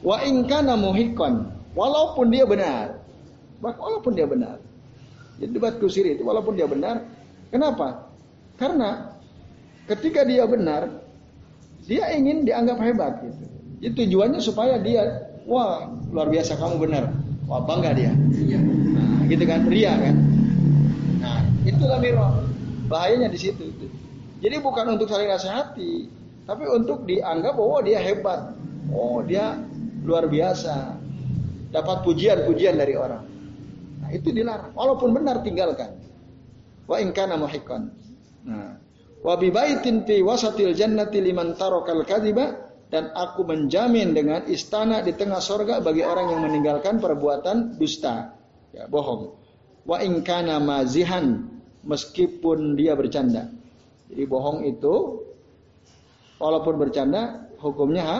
wa 0.04 0.20
ingkana 0.24 0.76
muhikon 0.76 1.60
Walaupun 1.78 2.34
dia 2.34 2.46
benar. 2.50 2.98
Walaupun 3.62 4.12
dia 4.16 4.26
benar. 4.26 4.58
Jadi 5.40 5.52
debat 5.54 5.76
kusir 5.78 6.04
itu 6.08 6.26
walaupun 6.26 6.58
dia 6.58 6.66
benar. 6.66 7.06
Kenapa? 7.54 8.10
Karena 8.60 9.16
ketika 9.88 10.26
dia 10.26 10.44
benar, 10.44 11.00
dia 11.86 12.12
ingin 12.12 12.44
dianggap 12.44 12.78
hebat 12.82 13.14
gitu. 13.24 13.46
Jadi 13.80 13.96
tujuannya 13.96 14.44
supaya 14.44 14.76
dia, 14.80 15.32
wah 15.48 15.88
luar 16.12 16.28
biasa 16.28 16.60
kamu 16.60 16.76
benar. 16.84 17.16
Wah 17.48 17.64
bangga 17.64 17.96
dia. 17.96 18.12
Nah, 18.14 19.26
gitu 19.26 19.44
kan, 19.48 19.66
ria 19.72 19.96
kan. 19.96 20.16
Nah, 21.24 21.40
itulah 21.64 21.98
miro. 21.98 22.44
Bahayanya 22.92 23.32
di 23.32 23.40
situ. 23.40 23.72
Jadi 24.40 24.56
bukan 24.60 25.00
untuk 25.00 25.08
saling 25.08 25.32
nasihati, 25.32 26.12
tapi 26.44 26.68
untuk 26.68 27.08
dianggap 27.08 27.56
bahwa 27.56 27.80
dia 27.82 28.00
hebat. 28.04 28.54
Oh, 28.92 29.24
dia 29.24 29.58
luar 30.04 30.28
biasa 30.28 30.98
dapat 31.70 32.02
pujian-pujian 32.04 32.76
dari 32.76 33.00
orang. 33.00 33.24
Nah, 34.04 34.10
itu 34.12 34.34
dilarang. 34.34 34.76
Walaupun 34.76 35.10
benar 35.16 35.40
tinggalkan. 35.42 35.96
Wa 36.90 36.98
in 37.00 37.14
kana 37.14 37.38
muhiqqan. 37.38 37.90
Nah, 38.50 38.76
wa 39.22 39.34
bi 39.38 39.54
baitin 39.54 40.04
fi 40.04 40.20
wasatil 40.26 40.74
jannati 40.74 41.22
liman 41.22 41.54
tarakal 41.54 42.02
kadhiba 42.04 42.69
dan 42.90 43.14
aku 43.14 43.46
menjamin 43.46 44.18
dengan 44.18 44.46
istana 44.50 45.06
di 45.06 45.14
tengah 45.14 45.38
sorga 45.38 45.78
bagi 45.82 46.02
orang 46.02 46.34
yang 46.34 46.42
meninggalkan 46.42 46.98
perbuatan 46.98 47.78
dusta, 47.78 48.34
ya 48.74 48.90
bohong. 48.90 49.38
Wa 49.86 50.02
in 50.02 50.26
kana 50.26 50.58
mazihan 50.58 51.46
meskipun 51.86 52.74
dia 52.74 52.98
bercanda. 52.98 53.50
Jadi 54.10 54.26
bohong 54.26 54.66
itu 54.66 55.22
walaupun 56.42 56.82
bercanda 56.82 57.46
hukumnya 57.62 58.04
ha? 58.06 58.20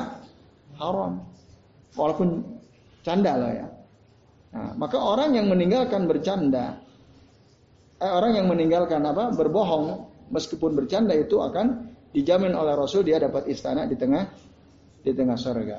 haram. 0.78 1.26
Walaupun 1.98 2.60
Canda 3.00 3.34
lah 3.40 3.52
ya. 3.56 3.68
Nah, 4.50 4.72
maka 4.76 4.98
orang 5.00 5.38
yang 5.38 5.48
meninggalkan 5.48 6.10
bercanda, 6.10 6.78
eh, 8.02 8.12
orang 8.12 8.36
yang 8.36 8.48
meninggalkan 8.50 9.00
apa 9.06 9.32
berbohong 9.32 10.10
meskipun 10.34 10.76
bercanda 10.76 11.16
itu 11.16 11.40
akan 11.40 11.96
dijamin 12.12 12.58
oleh 12.58 12.74
Rasul 12.74 13.06
dia 13.06 13.22
dapat 13.22 13.46
istana 13.48 13.86
di 13.86 13.94
tengah 13.96 14.26
di 15.10 15.14
tengah 15.18 15.38
surga. 15.38 15.78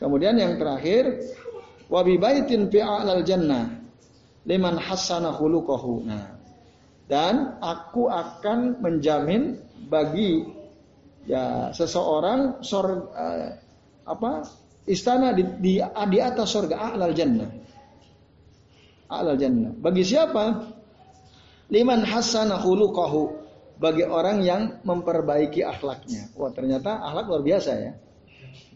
Kemudian 0.00 0.36
yang 0.36 0.56
terakhir 0.56 1.20
wabi 1.88 2.16
baitin 2.20 2.68
fi 2.68 2.80
a'lal 2.84 3.24
jannah 3.24 3.80
liman 4.44 4.76
hasana 4.76 5.32
khuluquhu. 5.32 6.04
Nah, 6.04 6.36
dan 7.08 7.60
aku 7.60 8.08
akan 8.08 8.80
menjamin 8.80 9.60
bagi 9.88 10.44
ya 11.28 11.72
seseorang 11.72 12.64
sor, 12.64 13.12
uh, 13.12 13.48
apa 14.08 14.44
istana 14.88 15.32
di, 15.36 15.44
di, 15.60 15.72
di 15.84 16.18
atas 16.20 16.48
surga 16.48 16.92
a'lal 16.92 17.12
jannah. 17.12 17.50
A'lal 19.10 19.36
jannah. 19.36 19.72
Bagi 19.76 20.04
siapa? 20.04 20.76
liman 21.70 22.02
hasana 22.02 22.58
khuluquhu 22.58 23.38
bagi 23.80 24.04
orang 24.04 24.44
yang 24.44 24.82
memperbaiki 24.84 25.64
akhlaknya. 25.64 26.28
Wah, 26.36 26.52
ternyata 26.52 27.00
akhlak 27.00 27.24
luar 27.30 27.42
biasa 27.46 27.72
ya. 27.80 27.92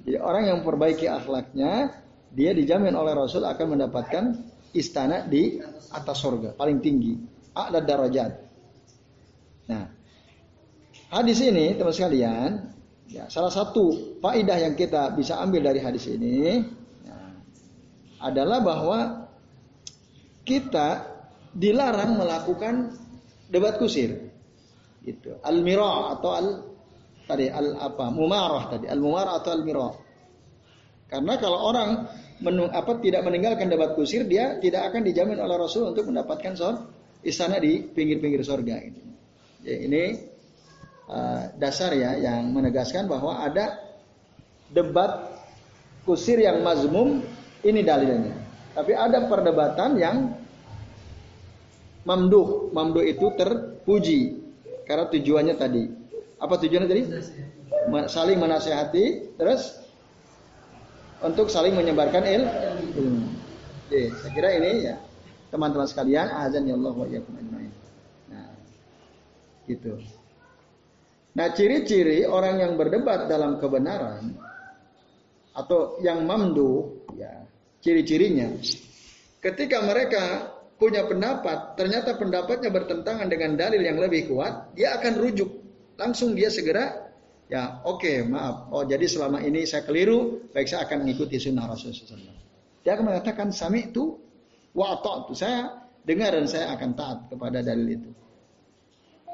Jadi 0.05 0.19
orang 0.21 0.43
yang 0.49 0.57
memperbaiki 0.61 1.09
akhlaknya, 1.09 2.03
dia 2.35 2.51
dijamin 2.53 2.93
oleh 2.93 3.17
Rasul 3.17 3.47
akan 3.47 3.79
mendapatkan 3.79 4.25
istana 4.75 5.25
di 5.25 5.63
atas 5.95 6.19
surga, 6.19 6.59
paling 6.59 6.83
tinggi, 6.83 7.15
a'la 7.55 7.79
darajat. 7.81 8.33
Nah, 9.71 9.87
hadis 11.15 11.39
ini 11.41 11.79
teman 11.79 11.95
sekalian, 11.95 12.51
ya 13.09 13.31
salah 13.31 13.55
satu 13.55 14.19
faidah 14.19 14.59
yang 14.61 14.75
kita 14.75 15.15
bisa 15.15 15.39
ambil 15.41 15.71
dari 15.71 15.81
hadis 15.81 16.11
ini 16.11 16.33
ya, 17.07 17.19
adalah 18.21 18.61
bahwa 18.61 19.31
kita 20.45 21.07
dilarang 21.55 22.19
melakukan 22.19 22.93
debat 23.49 23.79
kusir. 23.79 24.33
Itu 25.07 25.39
al-mira 25.45 26.19
atau 26.19 26.31
al 26.35 26.49
tadi 27.25 27.49
al 27.49 27.77
apa? 27.81 28.13
mumarah 28.13 28.65
tadi, 28.71 28.87
al-mumarah 28.89 29.41
atau 29.41 29.51
al-mira. 29.53 29.89
Karena 31.09 31.39
kalau 31.39 31.59
orang 31.71 32.11
menung, 32.43 32.73
apa 32.73 32.99
tidak 32.99 33.23
meninggalkan 33.23 33.71
debat 33.71 33.95
kusir, 33.95 34.27
dia 34.27 34.59
tidak 34.59 34.91
akan 34.91 35.07
dijamin 35.07 35.39
oleh 35.39 35.57
Rasul 35.57 35.95
untuk 35.95 36.11
mendapatkan 36.11 36.53
sor 36.59 36.75
istana 37.23 37.61
di 37.61 37.81
pinggir-pinggir 37.85 38.43
sorga 38.43 38.77
ini. 38.83 39.03
Ya, 39.65 39.77
ini 39.81 40.03
uh, 41.09 41.55
dasar 41.57 41.97
ya 41.97 42.19
yang 42.21 42.53
menegaskan 42.53 43.09
bahwa 43.09 43.41
ada 43.41 43.81
debat 44.69 45.33
kusir 46.05 46.41
yang 46.41 46.61
mazmum 46.61 47.25
ini 47.65 47.81
dalilnya. 47.81 48.37
Tapi 48.75 48.93
ada 48.93 49.25
perdebatan 49.31 49.91
yang 49.97 50.17
mamduh. 52.05 52.75
Mamduh 52.75 53.07
itu 53.07 53.33
terpuji. 53.39 54.21
Karena 54.85 55.09
tujuannya 55.09 55.55
tadi. 55.57 55.85
Apa 56.45 56.61
tujuannya 56.61 56.89
tadi? 56.89 57.03
Saling 58.13 58.37
menasehati. 58.37 59.37
Terus 59.41 59.81
untuk 61.25 61.49
saling 61.49 61.73
menyebarkan 61.73 62.21
ilmu. 62.21 62.53
Hmm. 63.01 63.25
Oke, 63.89 64.13
saya 64.21 64.31
kira 64.37 64.49
ini 64.61 64.93
ya 64.93 64.97
teman-teman 65.49 65.89
sekalian 65.89 66.29
azan 66.29 66.69
ya 66.69 66.77
Allah 66.77 66.93
wa 66.93 67.07
Nah, 68.33 68.49
gitu. 69.71 69.93
Nah, 71.35 71.49
ciri-ciri 71.53 72.29
orang 72.29 72.61
yang 72.61 72.73
berdebat 72.77 73.27
dalam 73.29 73.57
kebenaran 73.61 74.35
atau 75.55 75.99
yang 76.03 76.27
mamdu 76.27 76.99
ya, 77.15 77.45
ciri-cirinya 77.85 78.51
ketika 79.45 79.85
mereka 79.85 80.25
punya 80.81 81.07
pendapat, 81.07 81.79
ternyata 81.79 82.17
pendapatnya 82.19 82.73
bertentangan 82.73 83.29
dengan 83.31 83.55
dalil 83.55 83.83
yang 83.85 84.01
lebih 84.01 84.33
kuat, 84.33 84.75
dia 84.75 84.97
akan 84.99 85.23
rujuk. 85.23 85.64
Langsung 85.95 86.35
dia 86.35 86.51
segera, 86.51 87.11
ya 87.47 87.83
oke 87.87 88.03
okay, 88.03 88.17
maaf. 88.27 88.71
Oh 88.75 88.83
jadi 88.83 89.07
selama 89.07 89.43
ini 89.43 89.63
saya 89.65 89.87
keliru, 89.87 90.51
baik 90.51 90.67
saya 90.67 90.87
akan 90.87 91.07
mengikuti 91.07 91.39
sunnah 91.39 91.71
Rasulullah 91.71 92.19
SAW. 92.19 92.39
Dia 92.85 92.99
akan 92.99 93.05
mengatakan 93.15 93.49
sami 93.55 93.89
itu 93.89 94.19
wa 94.75 94.99
itu 94.99 95.35
saya 95.39 95.87
dengar 96.03 96.35
dan 96.35 96.47
saya 96.51 96.75
akan 96.75 96.91
taat 96.99 97.19
kepada 97.31 97.63
dalil 97.63 97.89
itu. 97.95 98.11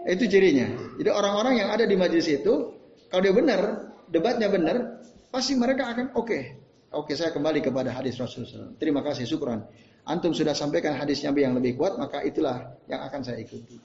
Itu 0.07 0.25
cirinya. 0.29 0.97
Jadi 0.97 1.11
orang-orang 1.13 1.61
yang 1.61 1.69
ada 1.69 1.85
di 1.85 1.93
majelis 1.93 2.25
itu, 2.25 2.73
kalau 3.13 3.21
dia 3.21 3.37
benar, 3.37 3.93
debatnya 4.09 4.49
benar, 4.49 5.05
pasti 5.29 5.53
mereka 5.59 5.93
akan 5.93 6.17
oke. 6.17 6.29
Okay. 6.29 6.43
Oke, 6.91 7.15
saya 7.15 7.31
kembali 7.31 7.63
kepada 7.63 7.95
hadis 7.95 8.19
Rasulullah. 8.19 8.75
Terima 8.75 8.99
kasih, 8.99 9.23
syukuran 9.23 9.63
antum 10.11 10.33
sudah 10.33 10.57
sampaikan 10.57 10.97
hadis 10.97 11.21
Nabi 11.27 11.45
yang 11.45 11.55
lebih 11.57 11.77
kuat, 11.77 11.95
maka 11.95 12.25
itulah 12.27 12.75
yang 12.91 13.05
akan 13.05 13.21
saya 13.23 13.39
ikuti. 13.43 13.77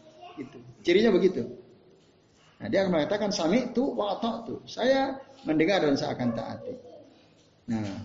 Itu. 0.41 0.57
Cirinya 0.83 1.11
begitu. 1.11 1.45
Nah, 2.55 2.67
dia 2.71 2.87
akan 2.87 2.91
mengatakan 2.95 3.29
sami 3.35 3.75
tu 3.75 3.91
wa 3.91 4.15
tu. 4.47 4.63
Saya 4.63 5.19
mendengar 5.43 5.83
dan 5.83 5.99
saya 5.99 6.15
akan 6.15 6.29
taati. 6.31 6.73
Nah, 7.67 7.99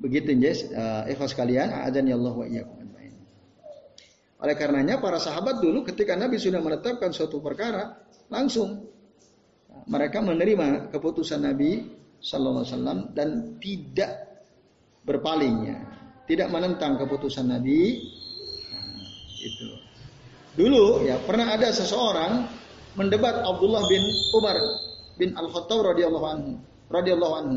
begitu 0.00 0.32
Jess, 0.38 0.64
uh, 0.72 1.04
ikhlas 1.10 1.36
kalian, 1.36 1.68
azan 1.84 2.08
ya 2.08 2.16
Allah 2.16 2.34
wa 2.34 2.46
iyyakum 2.46 2.78
Oleh 4.40 4.56
karenanya 4.56 4.96
para 4.96 5.20
sahabat 5.20 5.60
dulu 5.60 5.84
ketika 5.84 6.16
Nabi 6.16 6.40
sudah 6.40 6.64
menetapkan 6.64 7.12
suatu 7.12 7.44
perkara, 7.44 7.92
langsung 8.32 8.88
mereka 9.84 10.24
menerima 10.24 10.88
keputusan 10.88 11.44
Nabi 11.44 11.84
Sallallahu 12.24 12.64
Alaihi 12.64 12.72
Wasallam 12.72 12.98
dan 13.12 13.28
tidak 13.60 14.12
berpalingnya, 15.04 15.76
tidak 16.24 16.48
menentang 16.48 16.96
keputusan 16.96 17.52
Nabi. 17.52 18.00
Nah, 18.72 18.96
itu. 19.44 19.89
Dulu 20.58 21.06
ya 21.06 21.14
pernah 21.22 21.54
ada 21.54 21.70
seseorang 21.70 22.46
mendebat 22.98 23.46
Abdullah 23.46 23.86
bin 23.86 24.02
Umar 24.34 24.56
bin 25.14 25.30
Al-Khattab 25.36 25.94
radhiyallahu 25.94 26.26
anhu, 26.26 26.52
radhiyallahu 26.90 27.34
anhu. 27.38 27.54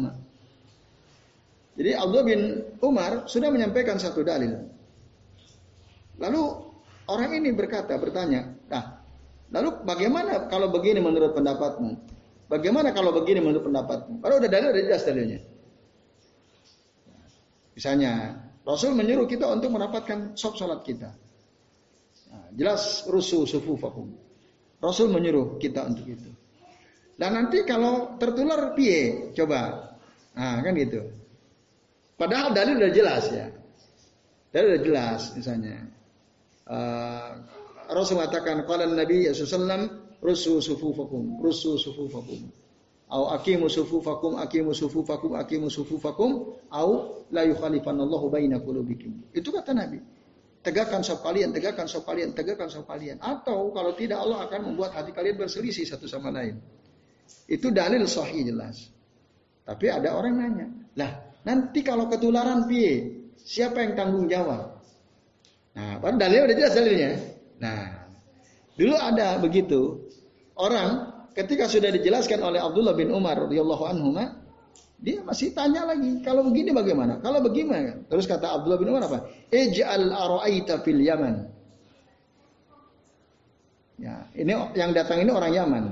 Jadi 1.74 1.92
Abdullah 1.98 2.28
bin 2.28 2.42
Umar 2.86 3.26
sudah 3.26 3.50
menyampaikan 3.50 3.98
satu 3.98 4.22
dalil. 4.22 4.70
Lalu 6.22 6.42
orang 7.10 7.32
ini 7.34 7.50
berkata, 7.50 7.98
bertanya, 7.98 8.54
"Nah, 8.70 9.02
lalu 9.50 9.82
bagaimana 9.82 10.46
kalau 10.46 10.70
begini 10.70 11.02
menurut 11.02 11.34
pendapatmu? 11.34 11.98
Bagaimana 12.46 12.94
kalau 12.94 13.10
begini 13.18 13.42
menurut 13.42 13.66
pendapatmu?" 13.66 14.22
Kalau 14.22 14.36
udah 14.38 14.50
dalil 14.54 14.70
udah 14.70 14.84
jelas 14.86 15.02
dalilnya. 15.02 15.40
Misalnya, 17.74 18.38
Rasul 18.62 18.94
menyuruh 18.94 19.26
kita 19.26 19.50
untuk 19.50 19.74
mendapatkan 19.74 20.38
sop 20.38 20.62
salat 20.62 20.86
kita. 20.86 21.23
Nah, 22.34 22.50
jelas 22.58 23.06
rusuh 23.06 23.46
sufufakum. 23.46 24.10
Rasul 24.82 25.14
menyuruh 25.14 25.62
kita 25.62 25.86
untuk 25.86 26.10
itu. 26.10 26.30
Dan 27.14 27.38
nanti 27.38 27.62
kalau 27.62 28.18
tertular 28.18 28.74
piye? 28.74 29.30
Coba. 29.38 29.94
Nah, 30.34 30.66
kan 30.66 30.74
gitu. 30.74 31.14
Padahal 32.18 32.58
dalil 32.58 32.82
udah 32.82 32.92
jelas 32.92 33.30
ya. 33.30 33.54
Dalil 34.50 34.68
udah 34.74 34.82
jelas 34.82 35.22
misalnya. 35.38 35.78
Uh, 36.66 37.38
Rasul 37.94 38.18
mengatakan 38.18 38.66
qala 38.66 38.90
Nabi 38.90 39.30
sallallahu 39.30 40.20
rusuh 40.24 40.58
sufufakum, 40.64 41.38
rusuh 41.44 41.76
sufufakum 41.76 42.50
au 43.14 43.30
aqimu 43.30 43.70
sufufakum 43.70 44.42
aqimu 44.42 44.74
sufufakum 44.74 45.36
aqimu 45.38 45.68
sufufakum 45.70 46.58
au 46.74 46.90
la 47.30 47.46
yukhalifanallahu 47.46 48.32
baina 48.34 48.58
qulubikum. 48.58 49.14
Itu 49.36 49.54
kata 49.54 49.78
Nabi. 49.78 50.02
Tegakkan 50.64 51.04
saf 51.04 51.20
kalian, 51.20 51.52
tegakkan 51.52 51.92
saf 51.92 52.08
kalian, 52.08 52.32
tegakkan 52.32 52.72
saf 52.72 52.88
kalian. 52.88 53.20
Atau 53.20 53.76
kalau 53.76 53.92
tidak 54.00 54.24
Allah 54.24 54.48
akan 54.48 54.72
membuat 54.72 54.96
hati 54.96 55.12
kalian 55.12 55.36
berselisih 55.36 55.84
satu 55.84 56.08
sama 56.08 56.32
lain. 56.32 56.56
Itu 57.52 57.68
dalil 57.76 58.08
sahih 58.08 58.48
jelas. 58.48 58.88
Tapi 59.68 59.92
ada 59.92 60.16
orang 60.16 60.34
nanya, 60.40 60.68
lah 61.00 61.12
nanti 61.44 61.84
kalau 61.84 62.08
ketularan 62.08 62.68
piye? 62.68 63.24
Siapa 63.44 63.84
yang 63.84 63.94
tanggung 63.96 64.28
jawab? 64.32 64.80
Nah, 65.76 66.00
kan 66.00 66.16
dalilnya 66.16 66.48
udah 66.48 66.56
jelas 66.56 66.74
dalilnya. 66.76 67.12
Nah, 67.60 67.84
dulu 68.76 68.96
ada 68.96 69.40
begitu 69.40 70.12
orang 70.56 71.12
ketika 71.36 71.68
sudah 71.68 71.92
dijelaskan 71.92 72.40
oleh 72.40 72.60
Abdullah 72.64 72.96
bin 72.96 73.12
Umar 73.12 73.48
radhiyallahu 73.48 73.84
anhu 73.84 74.16
dia 75.04 75.20
masih 75.20 75.52
tanya 75.52 75.84
lagi, 75.84 76.24
kalau 76.24 76.48
begini 76.48 76.72
bagaimana? 76.72 77.20
Kalau 77.20 77.44
bagaimana? 77.44 78.08
Terus 78.08 78.24
kata 78.24 78.56
Abdullah 78.56 78.80
bin 78.80 78.88
Umar 78.88 79.04
apa? 79.04 79.28
Ij'al 79.52 80.08
ara'aita 80.08 80.80
fil 80.80 81.04
Yaman. 81.04 81.44
Ya, 84.00 84.24
ini 84.32 84.56
yang 84.80 84.96
datang 84.96 85.20
ini 85.20 85.28
orang 85.28 85.52
Yaman. 85.52 85.84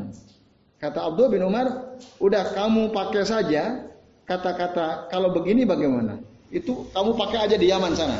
Kata 0.79 1.11
Abdullah 1.11 1.27
bin 1.27 1.43
Umar, 1.43 1.99
udah 2.23 2.55
kamu 2.55 2.95
pakai 2.95 3.27
saja 3.27 3.83
kata-kata 4.23 5.11
kalau 5.11 5.35
begini 5.35 5.67
bagaimana? 5.67 6.15
Itu 6.47 6.87
kamu 6.95 7.11
pakai 7.19 7.51
aja 7.51 7.59
di 7.59 7.67
Yaman 7.67 7.91
sana. 7.91 8.15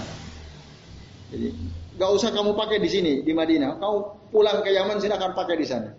Jadi 1.32 1.56
gak 1.96 2.12
usah 2.20 2.36
kamu 2.36 2.52
pakai 2.52 2.84
di 2.84 2.92
sini 2.92 3.24
di 3.24 3.32
Madinah. 3.32 3.80
Kau 3.80 4.20
pulang 4.28 4.60
ke 4.60 4.76
Yaman 4.76 5.00
akan 5.00 5.32
pakai 5.40 5.56
di 5.56 5.64
sana. 5.64 5.96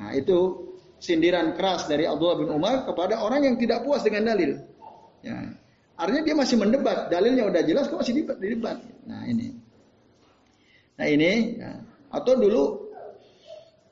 Nah 0.00 0.16
itu 0.16 0.71
sindiran 1.02 1.58
keras 1.58 1.90
dari 1.90 2.06
Abdullah 2.06 2.38
bin 2.38 2.48
Umar 2.54 2.86
kepada 2.86 3.18
orang 3.18 3.42
yang 3.42 3.56
tidak 3.58 3.82
puas 3.82 4.06
dengan 4.06 4.30
dalil. 4.30 4.62
Ya. 5.26 5.50
Artinya 5.98 6.22
dia 6.22 6.36
masih 6.38 6.56
mendebat, 6.62 7.10
dalilnya 7.10 7.50
udah 7.50 7.62
jelas 7.66 7.90
kok 7.90 7.98
masih 7.98 8.22
debat, 8.22 8.38
debat. 8.38 8.78
Nah 9.02 9.26
ini. 9.26 9.50
Nah 10.94 11.06
ini, 11.10 11.58
ya. 11.58 11.72
atau 12.14 12.38
dulu 12.38 12.62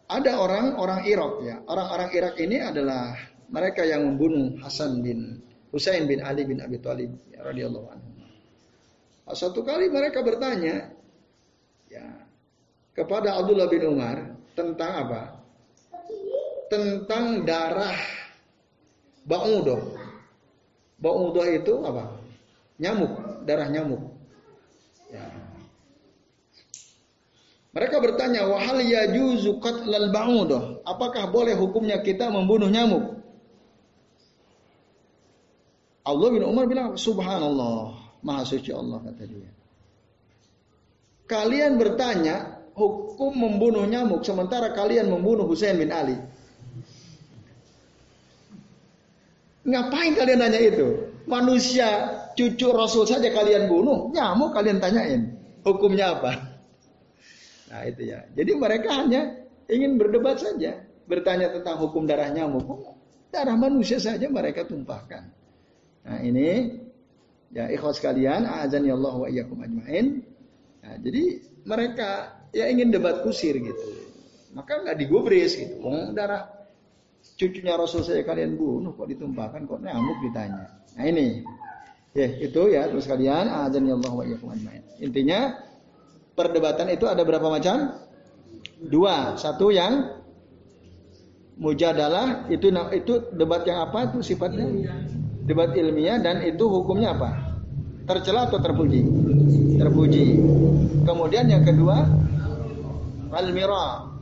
ada 0.07 0.39
orang 0.39 0.79
orang 0.79 1.01
Irak 1.07 1.35
ya. 1.43 1.57
Orang-orang 1.67 2.11
Irak 2.15 2.35
ini 2.39 2.57
adalah 2.63 3.15
mereka 3.51 3.83
yang 3.83 4.07
membunuh 4.07 4.59
Hasan 4.63 5.03
bin 5.03 5.43
Husain 5.75 6.07
bin 6.07 6.23
Ali 6.23 6.47
bin 6.47 6.63
Abi 6.63 6.79
Thalib 6.79 7.11
ya, 7.31 7.43
radhiyallahu 7.43 7.87
anhu. 7.91 8.09
Nah, 9.27 9.35
suatu 9.35 9.63
kali 9.63 9.87
mereka 9.91 10.23
bertanya 10.27 10.91
ya 11.87 12.07
kepada 12.95 13.39
Abdullah 13.39 13.71
bin 13.71 13.87
Umar 13.87 14.35
tentang 14.55 15.07
apa? 15.07 15.40
Tentang 16.71 17.43
darah 17.43 17.99
ba'udoh. 19.27 19.99
Ba'udoh 21.03 21.47
itu 21.51 21.75
apa? 21.83 22.17
Nyamuk, 22.81 23.45
darah 23.45 23.69
nyamuk. 23.69 24.01
Ya. 25.11 25.27
Mereka 27.71 28.03
bertanya, 28.03 28.47
"Wahal 28.51 28.83
yajuzu 28.83 29.59
qatlal 29.63 30.11
ba'udah?" 30.15 30.87
Apakah 30.87 31.31
boleh 31.31 31.55
hukumnya 31.59 32.03
kita 32.03 32.31
membunuh 32.31 32.71
nyamuk? 32.71 33.19
Allah 36.01 36.29
bin 36.33 36.43
Umar 36.43 36.67
bilang, 36.67 36.97
"Subhanallah, 36.97 37.95
Maha 38.25 38.43
suci 38.43 38.73
Allah," 38.73 38.99
kata 39.05 39.23
dia. 39.29 39.51
Kalian 41.31 41.79
bertanya 41.79 42.59
hukum 42.75 43.31
membunuh 43.39 43.87
nyamuk 43.87 44.27
sementara 44.27 44.75
kalian 44.75 45.07
membunuh 45.07 45.47
Husain 45.47 45.79
bin 45.79 45.95
Ali. 45.95 46.19
Ngapain 49.71 50.19
kalian 50.19 50.43
nanya 50.43 50.61
itu? 50.61 50.89
Manusia 51.31 52.11
cucu 52.35 52.75
Rasul 52.75 53.07
saja 53.07 53.31
kalian 53.31 53.71
bunuh, 53.71 54.11
nyamuk 54.11 54.51
kalian 54.51 54.83
tanyain 54.83 55.41
hukumnya 55.65 56.19
apa? 56.19 56.33
Nah 57.71 57.87
itu 57.87 58.11
ya. 58.11 58.27
Jadi 58.35 58.51
mereka 58.59 58.91
hanya 58.99 59.47
ingin 59.71 59.95
berdebat 59.95 60.43
saja, 60.43 60.83
bertanya 61.07 61.55
tentang 61.55 61.79
hukum 61.79 62.05
darah 62.09 62.29
nyamuk. 62.33 62.99
Darah 63.31 63.55
manusia 63.55 64.03
saja 64.03 64.27
mereka 64.27 64.67
tumpahkan. 64.67 65.31
Nah 66.03 66.19
ini 66.19 66.81
ya 67.55 67.71
ikhwas 67.71 68.03
kalian, 68.03 68.43
azan 68.43 68.83
ya 68.83 68.99
Allah 68.99 69.15
wa 69.15 69.27
iyyakum 69.31 69.63
ajmain. 69.63 70.27
Nah, 70.81 70.97
jadi 70.99 71.25
mereka 71.63 72.41
ya 72.51 72.67
ingin 72.67 72.91
debat 72.91 73.23
kusir 73.23 73.55
gitu. 73.55 73.87
Maka 74.51 74.83
nggak 74.83 74.99
digubris 74.99 75.55
gitu. 75.55 75.79
Darah 76.11 76.60
cucunya 77.41 77.73
Rasul 77.81 78.05
saya 78.05 78.21
kalian 78.21 78.61
bunuh 78.61 78.93
kok 78.93 79.09
ditumpahkan 79.09 79.65
kok 79.65 79.81
nyamuk 79.81 80.21
ditanya. 80.21 80.69
Nah 81.01 81.05
ini 81.09 81.41
ya 82.13 82.29
itu 82.37 82.61
ya 82.69 82.85
terus 82.93 83.09
kalian 83.09 83.49
azan 83.49 83.89
ya 83.89 83.97
Allah 83.97 84.13
wa. 84.13 84.25
Intinya 85.01 85.57
perdebatan 86.37 86.93
itu 86.93 87.09
ada 87.09 87.25
berapa 87.25 87.49
macam? 87.49 87.97
Dua. 88.85 89.41
Satu 89.41 89.73
yang 89.73 90.21
mujadalah 91.57 92.45
itu 92.53 92.69
itu 92.93 93.13
debat 93.33 93.65
yang 93.65 93.89
apa 93.89 94.13
itu 94.13 94.21
sifatnya? 94.21 94.69
Debat 95.49 95.73
ilmiah 95.73 96.21
dan 96.21 96.45
itu 96.45 96.69
hukumnya 96.69 97.17
apa? 97.17 97.57
Tercela 98.05 98.53
atau 98.53 98.61
terpuji? 98.61 99.01
Terpuji. 99.81 100.25
Kemudian 101.09 101.49
yang 101.49 101.65
kedua 101.65 102.05
al-mira. 103.33 104.13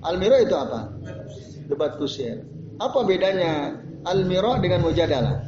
Al-mira 0.00 0.36
itu 0.40 0.54
apa? 0.54 0.94
Debat 1.70 1.94
kusir. 1.94 2.42
Apa 2.82 3.06
bedanya 3.06 3.78
al-mira 4.02 4.58
dengan 4.58 4.82
mujadalah? 4.82 5.46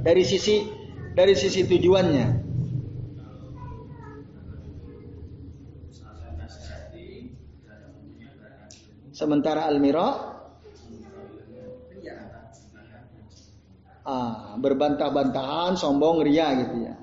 Dari 0.00 0.24
sisi 0.24 0.64
dari 1.12 1.36
sisi 1.36 1.68
tujuannya. 1.68 2.48
Sementara 9.12 9.68
Al-Mira 9.68 10.08
ah, 14.08 14.56
berbantah-bantahan, 14.56 15.76
sombong, 15.76 16.24
ria 16.24 16.56
gitu 16.56 16.88
ya. 16.88 16.96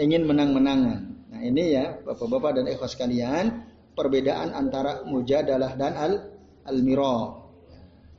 Ingin 0.00 0.24
menang-menangan. 0.24 1.00
Nah 1.28 1.40
ini 1.44 1.76
ya 1.76 2.00
Bapak-bapak 2.00 2.56
dan 2.56 2.64
ikhwas 2.72 2.96
sekalian, 2.96 3.60
perbedaan 3.92 4.56
antara 4.56 5.04
mujadalah 5.04 5.76
dan 5.76 5.92
al 6.00 6.37
al-mira. 6.68 7.48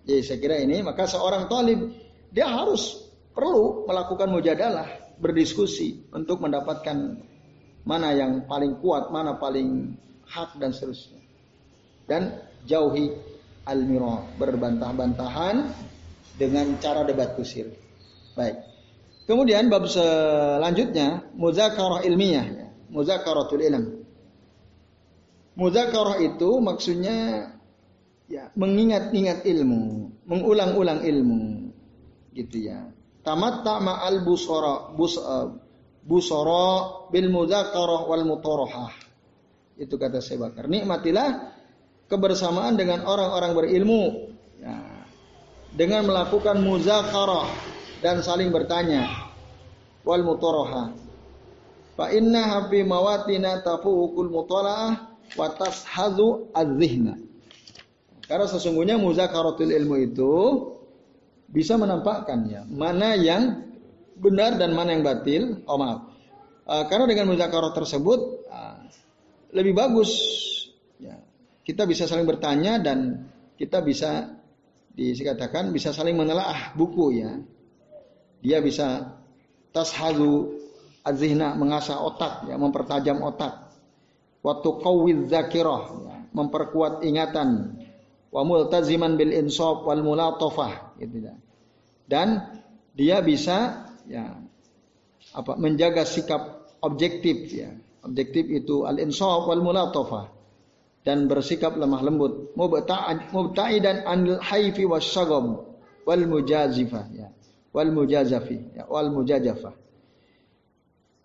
Jadi 0.09 0.21
saya 0.25 0.39
kira 0.41 0.57
ini 0.57 0.81
maka 0.81 1.05
seorang 1.05 1.45
talib 1.45 1.93
dia 2.33 2.49
harus 2.49 3.07
perlu 3.31 3.85
melakukan 3.85 4.29
mujadalah, 4.29 4.89
berdiskusi 5.21 6.09
untuk 6.11 6.41
mendapatkan 6.41 7.21
mana 7.85 8.09
yang 8.11 8.43
paling 8.49 8.81
kuat, 8.81 9.13
mana 9.13 9.37
paling 9.37 9.93
hak 10.27 10.57
dan 10.57 10.73
seterusnya. 10.73 11.21
Dan 12.09 12.41
jauhi 12.65 13.13
al-mira, 13.69 14.25
berbantah-bantahan 14.41 15.69
dengan 16.39 16.73
cara 16.81 17.05
debat 17.05 17.37
kusir. 17.37 17.69
Baik. 18.33 18.65
Kemudian 19.29 19.69
bab 19.69 19.85
selanjutnya 19.85 21.21
muzakarah 21.37 22.01
ilmiah, 22.01 22.73
muzakaratul 22.89 23.61
ilm. 23.61 23.85
Muzakarah 25.53 26.17
itu 26.23 26.49
maksudnya 26.57 27.51
ya 28.29 28.53
mengingat-ingat 28.53 29.43
ilmu, 29.43 30.13
mengulang-ulang 30.29 31.01
ilmu 31.01 31.73
gitu 32.37 32.69
ya. 32.69 32.93
Tamat 33.25 33.65
ma'al 33.65 34.23
busara 34.23 34.95
bus, 34.95 35.19
uh, 35.19 35.51
busara 36.05 37.09
bil 37.09 37.27
muzakarah 37.33 38.07
wal 38.07 38.23
mutarahah. 38.23 38.93
Itu 39.75 39.99
kata 39.99 40.23
saya 40.23 40.47
bakar. 40.47 40.69
Nikmatilah 40.71 41.57
kebersamaan 42.07 42.79
dengan 42.79 43.03
orang-orang 43.03 43.51
berilmu 43.57 44.03
ya, 44.61 44.77
dengan 45.73 46.07
melakukan 46.07 46.61
muzakarah 46.63 47.49
dan 47.99 48.23
saling 48.23 48.49
bertanya 48.49 49.09
wal 50.07 50.23
mutoroha 50.23 50.95
fa 51.99 52.09
inna 52.15 52.47
hafi 52.47 52.87
mawatina 52.87 53.59
tafuukul 53.59 54.31
mutalaah 54.31 55.19
wa 55.35 55.47
tashhazu 55.53 56.49
az-zihna 56.55 57.28
karena 58.29 58.45
sesungguhnya 58.45 59.01
muzakaratul 59.01 59.73
ilmu 59.73 59.95
itu 59.97 60.33
bisa 61.49 61.75
menampakkan 61.81 62.45
ya 62.45 62.61
mana 62.69 63.17
yang 63.17 63.65
benar 64.21 64.61
dan 64.61 64.77
mana 64.77 64.93
yang 64.93 65.01
batil 65.01 65.65
oh 65.65 65.77
maaf 65.81 65.99
uh, 66.69 66.85
karena 66.85 67.09
dengan 67.09 67.33
muzakarah 67.33 67.73
tersebut 67.73 68.45
uh, 68.47 68.85
lebih 69.49 69.73
bagus 69.73 70.13
kita 71.69 71.85
bisa 71.85 72.09
saling 72.09 72.25
bertanya 72.25 72.81
dan 72.81 73.29
kita 73.53 73.85
bisa 73.85 74.25
dikatakan 74.97 75.69
bisa 75.69 75.93
saling 75.93 76.17
menelaah 76.17 76.73
buku 76.73 77.21
ya. 77.21 77.37
Dia 78.41 78.57
bisa 78.57 79.13
tashazu 79.69 80.57
azihna 81.05 81.53
mengasah 81.53 82.01
otak 82.01 82.49
ya, 82.49 82.57
mempertajam 82.57 83.21
otak. 83.21 83.69
Waktu 84.41 84.69
qawwidz 84.81 85.29
zakirah 85.29 85.83
ya, 86.09 86.17
memperkuat 86.33 87.05
ingatan. 87.05 87.77
Wa 88.29 88.45
multaziman 88.45 89.17
bil 89.17 89.33
insaf 89.33 89.85
wal 89.85 90.05
mulatafah 90.05 90.97
gitu 91.01 91.25
ya. 91.25 91.35
Dan 92.09 92.41
dia 92.93 93.21
bisa 93.25 93.89
ya 94.05 94.37
apa 95.33 95.57
menjaga 95.57 96.05
sikap 96.05 96.69
objektif 96.81 97.49
ya. 97.53 97.73
Objektif 98.05 98.47
itu 98.47 98.85
al 98.85 99.01
insaf 99.01 99.49
wal 99.49 99.61
mulatafah 99.61 100.39
dan 101.03 101.25
bersikap 101.25 101.73
lemah 101.79 102.05
lembut 102.05 102.53
mubta'idan 103.33 104.03
anil 104.03 104.37
haifi 104.43 104.83
wasyagam 104.83 105.63
wal 106.03 106.23
mujazifah 106.27 107.05
ya 107.15 107.33
wal 107.71 107.89
mujazafi 107.89 108.77
ya 108.77 108.83
wal 108.85 109.09
mujajafah 109.09 109.73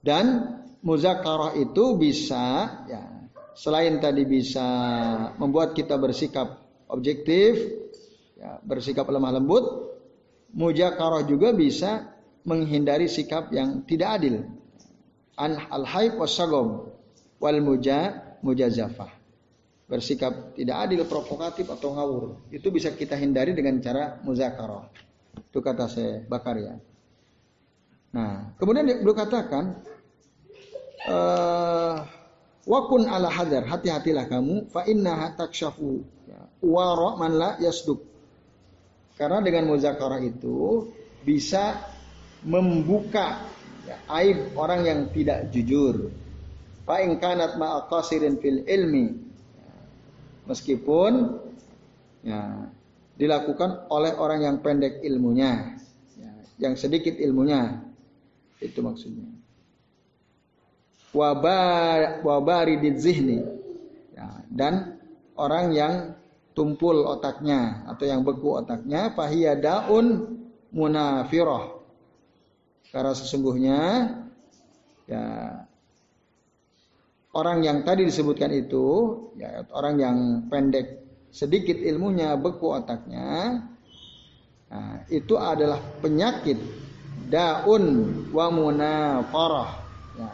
dan 0.04 0.56
muzakarah 0.84 1.56
itu 1.58 2.00
bisa 2.00 2.70
ya 2.88 3.02
selain 3.56 3.98
tadi 3.98 4.24
bisa 4.28 4.64
membuat 5.36 5.76
kita 5.76 6.00
bersikap 6.00 6.63
objektif 6.90 7.60
ya, 8.36 8.60
bersikap 8.64 9.08
lemah 9.08 9.40
lembut 9.40 9.64
muzakarah 10.54 11.26
juga 11.26 11.52
bisa 11.54 12.14
menghindari 12.44 13.08
sikap 13.08 13.50
yang 13.50 13.82
tidak 13.88 14.20
adil 14.20 14.44
an 15.40 15.58
al 15.70 15.84
haif 15.88 16.14
wasyagam 16.16 16.92
wal 17.40 17.58
muja 17.64 18.22
mujazafah 18.44 19.24
bersikap 19.84 20.56
tidak 20.56 20.76
adil, 20.88 21.04
provokatif 21.04 21.68
atau 21.68 21.92
ngawur. 21.92 22.48
Itu 22.48 22.72
bisa 22.72 22.92
kita 22.92 23.20
hindari 23.20 23.52
dengan 23.52 23.78
cara 23.84 24.18
muzakarah. 24.24 24.88
Itu 25.50 25.60
kata 25.60 25.86
saya 25.90 26.24
Bakar 26.24 26.56
ya. 26.56 26.74
Nah, 28.14 28.54
kemudian 28.56 28.86
beliau 29.02 29.16
katakan 29.16 29.82
uh, 31.10 31.94
wakun 32.64 33.08
ala 33.08 33.28
hadar, 33.28 33.64
hati-hatilah 33.68 34.28
kamu. 34.28 34.68
Fa 34.72 34.84
inna 34.88 35.32
takshafu 35.36 36.04
ya, 36.28 36.40
wara 36.64 37.16
man 37.16 37.32
la 37.36 37.50
yasduk. 37.60 38.00
Karena 39.14 39.38
dengan 39.44 39.70
muzakarah 39.70 40.18
itu 40.20 40.90
bisa 41.22 41.78
membuka 42.42 43.46
ya, 43.86 43.96
aib 44.20 44.52
orang 44.58 44.80
yang 44.84 45.00
tidak 45.14 45.48
jujur. 45.54 46.10
Fa 46.84 47.00
in 47.00 47.16
kanat 47.16 47.56
ma'a 47.56 47.88
fil 48.42 48.60
ilmi. 48.68 49.06
Meskipun 50.44 51.12
ya, 52.20 52.68
dilakukan 53.16 53.88
oleh 53.88 54.12
orang 54.12 54.44
yang 54.44 54.56
pendek 54.60 55.00
ilmunya, 55.00 55.80
ya, 56.20 56.32
yang 56.60 56.76
sedikit 56.76 57.16
ilmunya, 57.16 57.80
itu 58.60 58.84
maksudnya. 58.84 59.33
Wabar 61.14 62.26
wabari 62.26 62.82
di 62.82 62.90
zihni, 62.98 63.38
ya, 64.18 64.42
dan 64.50 64.98
orang 65.38 65.70
yang 65.70 65.94
tumpul 66.58 67.06
otaknya 67.06 67.86
atau 67.86 68.02
yang 68.02 68.26
beku 68.26 68.58
otaknya, 68.58 69.14
fahiyadaun 69.14 70.26
munafiroh. 70.74 71.86
Karena 72.90 73.14
sesungguhnya 73.14 73.78
ya 75.06 75.26
orang 77.34 77.62
yang 77.62 77.86
tadi 77.86 78.06
disebutkan 78.10 78.50
itu, 78.54 78.86
ya, 79.38 79.66
orang 79.70 79.94
yang 79.98 80.16
pendek 80.50 81.02
sedikit 81.34 81.78
ilmunya, 81.78 82.38
beku 82.38 82.74
otaknya, 82.74 83.58
nah, 84.70 85.02
itu 85.10 85.34
adalah 85.34 85.78
penyakit 85.98 86.58
daun 87.30 87.84
wa 88.30 88.46
munafarah 88.54 89.70
ya, 90.14 90.30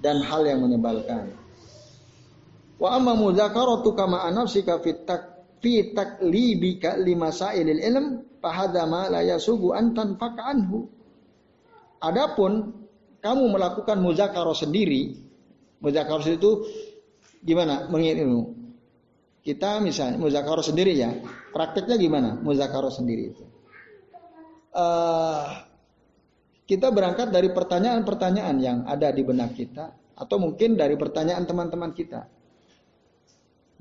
dan 0.00 0.24
hal 0.24 0.42
yang 0.44 0.64
menyebalkan. 0.64 1.32
Wa 2.80 2.96
amma 2.96 3.12
mudzakaratu 3.12 3.92
kama 3.92 4.24
anafsika 4.24 4.80
fi 4.80 4.96
tak 5.04 5.52
fi 5.60 5.92
taklibika 5.92 6.96
limasailil 6.96 7.80
ilm 7.80 8.06
fahadha 8.40 8.88
ma 8.88 9.12
la 9.12 9.20
yasugu 9.20 9.76
an 9.76 9.92
tanfaka 9.92 10.42
anhu. 10.48 10.88
Adapun 12.00 12.72
kamu 13.20 13.52
melakukan 13.52 14.00
muzakarah 14.00 14.56
sendiri, 14.56 15.20
muzakarah 15.84 16.24
itu 16.24 16.64
gimana? 17.44 17.92
Mengingat 17.92 18.24
ilmu. 18.24 18.42
Kita 19.44 19.80
misalnya 19.84 20.16
muzakarah 20.16 20.64
sendiri 20.64 20.96
ya, 20.96 21.12
prakteknya 21.52 22.00
gimana? 22.00 22.40
Muzakarah 22.40 22.88
sendiri 22.88 23.36
itu. 23.36 23.44
Uh, 24.72 25.68
kita 26.70 26.94
berangkat 26.94 27.34
dari 27.34 27.50
pertanyaan-pertanyaan 27.50 28.56
yang 28.62 28.78
ada 28.86 29.10
di 29.10 29.26
benak 29.26 29.58
kita 29.58 29.90
atau 30.14 30.38
mungkin 30.38 30.78
dari 30.78 30.94
pertanyaan 30.94 31.42
teman-teman 31.42 31.90
kita. 31.90 32.30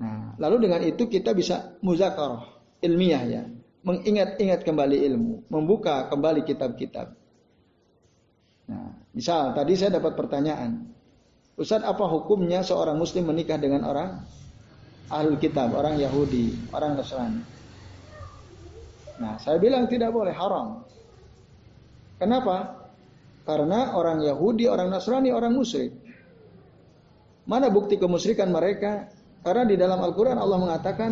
Nah, 0.01 0.33
lalu 0.41 0.65
dengan 0.65 0.81
itu 0.81 1.05
kita 1.05 1.37
bisa 1.37 1.77
muzakarah 1.85 2.49
ilmiah 2.81 3.23
ya, 3.29 3.43
mengingat-ingat 3.85 4.65
kembali 4.65 5.05
ilmu, 5.05 5.45
membuka 5.53 6.09
kembali 6.09 6.41
kitab-kitab. 6.41 7.13
Nah, 8.73 8.89
misal 9.13 9.53
tadi 9.53 9.77
saya 9.77 10.01
dapat 10.01 10.17
pertanyaan, 10.17 10.89
Ustaz 11.61 11.85
apa 11.85 12.09
hukumnya 12.09 12.65
seorang 12.65 12.97
muslim 12.97 13.29
menikah 13.29 13.61
dengan 13.61 13.85
orang 13.85 14.23
ahlul 15.13 15.37
kitab, 15.37 15.77
orang 15.77 16.01
Yahudi, 16.01 16.73
orang 16.73 16.97
Nasrani? 16.97 17.43
Nah, 19.19 19.35
saya 19.37 19.59
bilang 19.59 19.85
tidak 19.85 20.15
boleh, 20.15 20.31
haram. 20.31 20.87
Kenapa? 22.15 22.78
Karena 23.43 23.95
orang 23.97 24.21
Yahudi, 24.21 24.69
orang 24.69 24.93
Nasrani, 24.93 25.33
orang 25.33 25.55
musyrik. 25.55 25.93
Mana 27.49 27.71
bukti 27.73 27.97
kemusyrikan 27.97 28.53
mereka? 28.53 29.09
Karena 29.41 29.65
di 29.65 29.75
dalam 29.79 29.99
Al-Quran 30.03 30.37
Allah 30.37 30.57
mengatakan, 30.61 31.11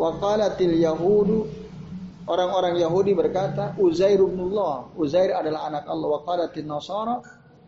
Waqalatil 0.00 0.80
Yahudu 0.80 1.60
Orang-orang 2.30 2.78
Yahudi 2.78 3.10
berkata, 3.10 3.74
Uzair 3.74 4.22
ibnullah. 4.22 4.86
Uzair 4.94 5.34
adalah 5.34 5.66
anak 5.66 5.84
Allah. 5.90 6.08
Wa 6.14 6.20
qalatin 6.22 6.70
Nasara, 6.70 7.18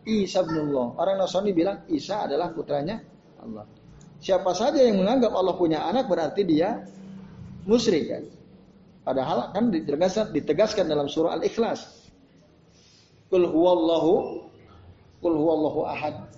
Isa 0.07 0.39
ibnullah. 0.39 0.95
Orang 0.95 1.19
Nasrani 1.19 1.51
bilang 1.51 1.83
Isa 1.91 2.23
adalah 2.23 2.55
putranya 2.55 3.03
Allah. 3.43 3.67
Siapa 4.23 4.55
saja 4.55 4.79
yang 4.79 5.03
menganggap 5.03 5.35
Allah 5.35 5.55
punya 5.59 5.83
anak 5.83 6.07
berarti 6.07 6.47
dia 6.47 6.79
musyrik 7.67 8.07
kan. 8.07 8.23
Padahal 9.03 9.51
kan 9.51 9.67
ditegaskan, 9.67 10.31
ditegaskan 10.31 10.85
dalam 10.87 11.11
surah 11.11 11.35
Al-Ikhlas. 11.35 12.02
Kul 13.33 13.49
huwallahu 13.49 14.45
Kul 15.25 15.33
huwallahu 15.33 15.89
ahad. 15.89 16.29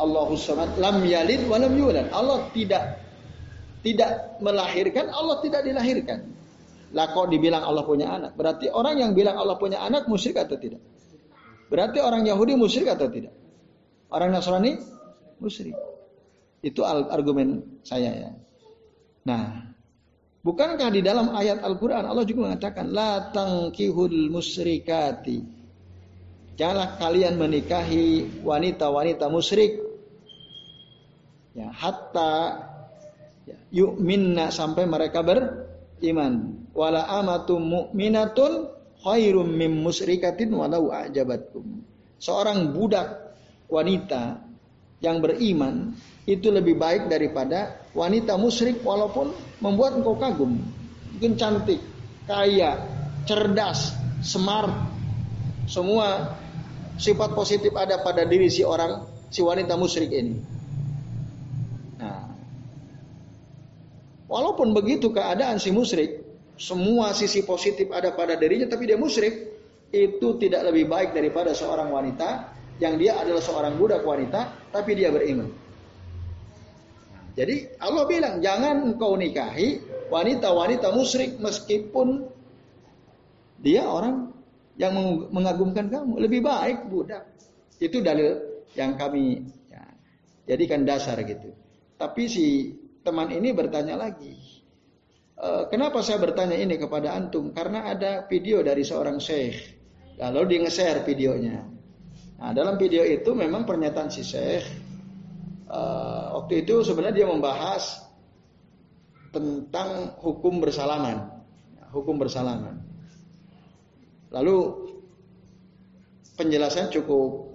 Allahu 0.00 0.38
samad 0.40 0.80
lam 0.80 1.04
yalid 1.04 1.44
wa 1.44 1.60
lam 1.60 1.76
yulad. 1.76 2.08
Allah 2.08 2.48
tidak 2.56 2.96
tidak 3.84 4.40
melahirkan, 4.40 5.12
Allah 5.12 5.36
tidak 5.44 5.60
dilahirkan. 5.68 6.24
Lah 6.96 7.12
kok 7.12 7.28
dibilang 7.28 7.60
Allah 7.60 7.84
punya 7.84 8.08
anak? 8.08 8.32
Berarti 8.38 8.72
orang 8.72 8.96
yang 8.96 9.12
bilang 9.12 9.36
Allah 9.36 9.60
punya 9.60 9.84
anak 9.84 10.08
musyrik 10.08 10.40
atau 10.40 10.56
tidak? 10.56 10.80
Berarti 11.68 12.00
orang 12.00 12.24
Yahudi 12.24 12.56
musyrik 12.56 12.88
atau 12.88 13.12
tidak? 13.12 13.36
Orang 14.10 14.32
Nasrani 14.32 14.80
musyrik. 15.38 15.76
Itu 16.64 16.82
argumen 16.88 17.80
saya 17.84 18.10
ya. 18.10 18.30
Nah, 19.28 19.70
bukankah 20.42 20.88
di 20.90 21.04
dalam 21.04 21.30
ayat 21.36 21.60
Al-Qur'an 21.60 22.08
Allah 22.08 22.24
juga 22.24 22.50
mengatakan 22.50 22.88
la 22.88 23.28
tangkihul 23.28 24.32
musyrikati. 24.32 25.59
Janganlah 26.60 27.00
kalian 27.00 27.40
menikahi 27.40 28.44
wanita-wanita 28.44 29.32
musyrik. 29.32 29.80
Ya, 31.56 31.72
hatta 31.72 32.68
ya, 33.48 33.56
yu'minna 33.72 34.52
sampai 34.52 34.84
mereka 34.84 35.24
beriman 35.24 36.68
wala 36.76 37.08
amatum 37.08 37.64
mu'minatun 37.64 38.76
khairum 39.00 39.48
mim 39.48 39.80
musyrikatin 39.80 40.52
walau 40.52 40.92
a'jabatkum. 40.92 41.80
Seorang 42.20 42.76
budak 42.76 43.40
wanita 43.72 44.44
yang 45.00 45.24
beriman 45.24 45.96
itu 46.28 46.52
lebih 46.52 46.76
baik 46.76 47.08
daripada 47.08 47.88
wanita 47.96 48.36
musyrik 48.36 48.84
walaupun 48.84 49.32
membuat 49.64 49.96
engkau 49.96 50.20
kagum. 50.20 50.60
Mungkin 51.16 51.40
cantik, 51.40 51.80
kaya, 52.28 52.84
cerdas, 53.24 53.96
smart. 54.20 54.92
Semua 55.64 56.36
sifat 57.00 57.32
positif 57.32 57.72
ada 57.72 58.04
pada 58.04 58.28
diri 58.28 58.52
si 58.52 58.60
orang 58.60 59.08
si 59.32 59.40
wanita 59.40 59.72
musyrik 59.80 60.12
ini. 60.12 60.36
Nah, 61.96 62.28
walaupun 64.28 64.76
begitu 64.76 65.08
keadaan 65.08 65.56
si 65.56 65.72
musyrik, 65.72 66.20
semua 66.60 67.16
sisi 67.16 67.40
positif 67.48 67.88
ada 67.88 68.12
pada 68.12 68.36
dirinya 68.36 68.68
tapi 68.68 68.84
dia 68.84 69.00
musyrik, 69.00 69.48
itu 69.88 70.36
tidak 70.36 70.68
lebih 70.68 70.92
baik 70.92 71.16
daripada 71.16 71.56
seorang 71.56 71.88
wanita 71.88 72.52
yang 72.84 73.00
dia 73.00 73.16
adalah 73.16 73.40
seorang 73.40 73.80
budak 73.80 74.04
wanita 74.04 74.68
tapi 74.68 74.92
dia 74.92 75.08
beriman. 75.08 75.48
Jadi 77.32 77.80
Allah 77.80 78.04
bilang 78.04 78.44
jangan 78.44 78.92
engkau 78.92 79.16
nikahi 79.16 79.80
wanita-wanita 80.12 80.92
musyrik 80.92 81.40
meskipun 81.40 82.28
dia 83.62 83.86
orang 83.86 84.34
yang 84.80 84.96
mengagumkan 85.28 85.92
kamu. 85.92 86.24
Lebih 86.24 86.40
baik 86.40 86.88
budak. 86.88 87.28
Itu 87.76 88.00
dalil 88.00 88.64
yang 88.72 88.96
kami 88.96 89.44
ya, 89.68 89.84
jadikan 90.48 90.88
dasar 90.88 91.20
gitu. 91.20 91.52
Tapi 92.00 92.24
si 92.24 92.72
teman 93.04 93.28
ini 93.28 93.52
bertanya 93.52 94.00
lagi, 94.00 94.60
Eh, 95.40 95.64
kenapa 95.72 96.04
saya 96.04 96.20
bertanya 96.20 96.52
ini 96.52 96.76
kepada 96.76 97.16
antum? 97.16 97.48
Karena 97.56 97.88
ada 97.88 98.28
video 98.28 98.60
dari 98.60 98.84
seorang 98.84 99.16
syekh. 99.16 99.56
Lalu 100.20 100.52
dia 100.52 100.58
nge-share 100.68 101.00
videonya. 101.00 101.64
Nah, 102.36 102.52
dalam 102.52 102.76
video 102.76 103.00
itu 103.08 103.32
memang 103.32 103.64
pernyataan 103.64 104.12
si 104.12 104.20
syekh. 104.20 104.68
Uh, 105.70 106.34
waktu 106.34 106.66
itu 106.66 106.82
sebenarnya 106.82 107.24
dia 107.24 107.28
membahas 107.30 108.04
tentang 109.32 110.18
hukum 110.20 110.60
bersalaman. 110.60 111.40
Hukum 111.88 112.20
bersalaman. 112.20 112.89
Lalu 114.30 114.56
penjelasan 116.38 116.88
cukup 116.88 117.50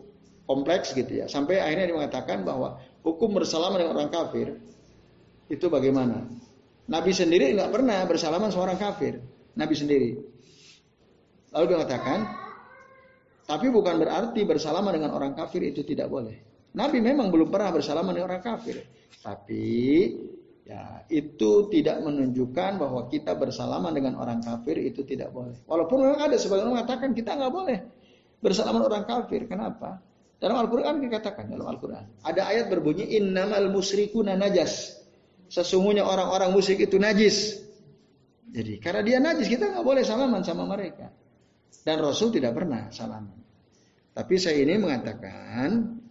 kompleks 0.45 0.93
gitu 0.93 1.23
ya. 1.23 1.25
Sampai 1.25 1.63
akhirnya 1.63 1.89
dia 1.89 1.97
mengatakan 1.97 2.45
bahwa 2.45 2.77
hukum 3.01 3.33
bersalaman 3.33 3.81
dengan 3.81 3.93
orang 3.97 4.11
kafir 4.13 4.59
itu 5.49 5.65
bagaimana? 5.71 6.25
Nabi 6.85 7.11
sendiri 7.15 7.49
nggak 7.57 7.71
pernah 7.73 8.05
bersalaman 8.05 8.53
seorang 8.53 8.77
kafir. 8.77 9.17
Nabi 9.57 9.73
sendiri. 9.73 10.09
Lalu 11.55 11.65
dia 11.71 11.77
mengatakan, 11.79 12.19
tapi 13.47 13.71
bukan 13.71 13.95
berarti 13.95 14.41
bersalaman 14.43 14.91
dengan 14.99 15.15
orang 15.15 15.33
kafir 15.33 15.63
itu 15.65 15.81
tidak 15.81 16.11
boleh. 16.11 16.35
Nabi 16.75 16.99
memang 16.99 17.31
belum 17.31 17.49
pernah 17.49 17.71
bersalaman 17.71 18.11
dengan 18.11 18.35
orang 18.35 18.43
kafir. 18.43 18.83
Tapi 19.23 19.63
ya 20.65 21.05
itu 21.13 21.69
tidak 21.69 22.01
menunjukkan 22.01 22.81
bahwa 22.81 23.05
kita 23.05 23.37
bersalaman 23.37 23.93
dengan 23.93 24.17
orang 24.17 24.41
kafir 24.41 24.81
itu 24.81 25.05
tidak 25.05 25.29
boleh. 25.29 25.53
Walaupun 25.69 25.97
memang 26.01 26.21
ada 26.25 26.35
sebagian 26.41 26.73
orang 26.73 26.81
mengatakan 26.81 27.13
kita 27.13 27.37
nggak 27.37 27.53
boleh 27.53 27.79
bersalaman 28.41 28.81
orang 28.81 29.05
kafir. 29.05 29.45
Kenapa? 29.45 30.01
Dalam 30.41 30.57
Al-Quran 30.59 30.99
dikatakan 31.05 31.47
dalam 31.47 31.69
Al-Quran. 31.69 32.25
Ada 32.25 32.41
ayat 32.49 32.65
berbunyi 32.67 33.15
innamal 33.15 33.69
musyrikuna 33.71 34.33
najas. 34.35 34.99
Sesungguhnya 35.47 36.03
orang-orang 36.03 36.49
musyrik 36.51 36.89
itu 36.89 36.97
najis. 36.97 37.61
Jadi 38.49 38.81
karena 38.81 39.01
dia 39.05 39.17
najis 39.21 39.45
kita 39.45 39.69
nggak 39.69 39.85
boleh 39.85 40.01
salaman 40.01 40.41
sama 40.41 40.65
mereka. 40.65 41.13
Dan 41.85 42.01
Rasul 42.01 42.33
tidak 42.33 42.57
pernah 42.57 42.89
salaman. 42.89 43.37
Tapi 44.15 44.35
saya 44.41 44.63
ini 44.63 44.81
mengatakan 44.81 46.01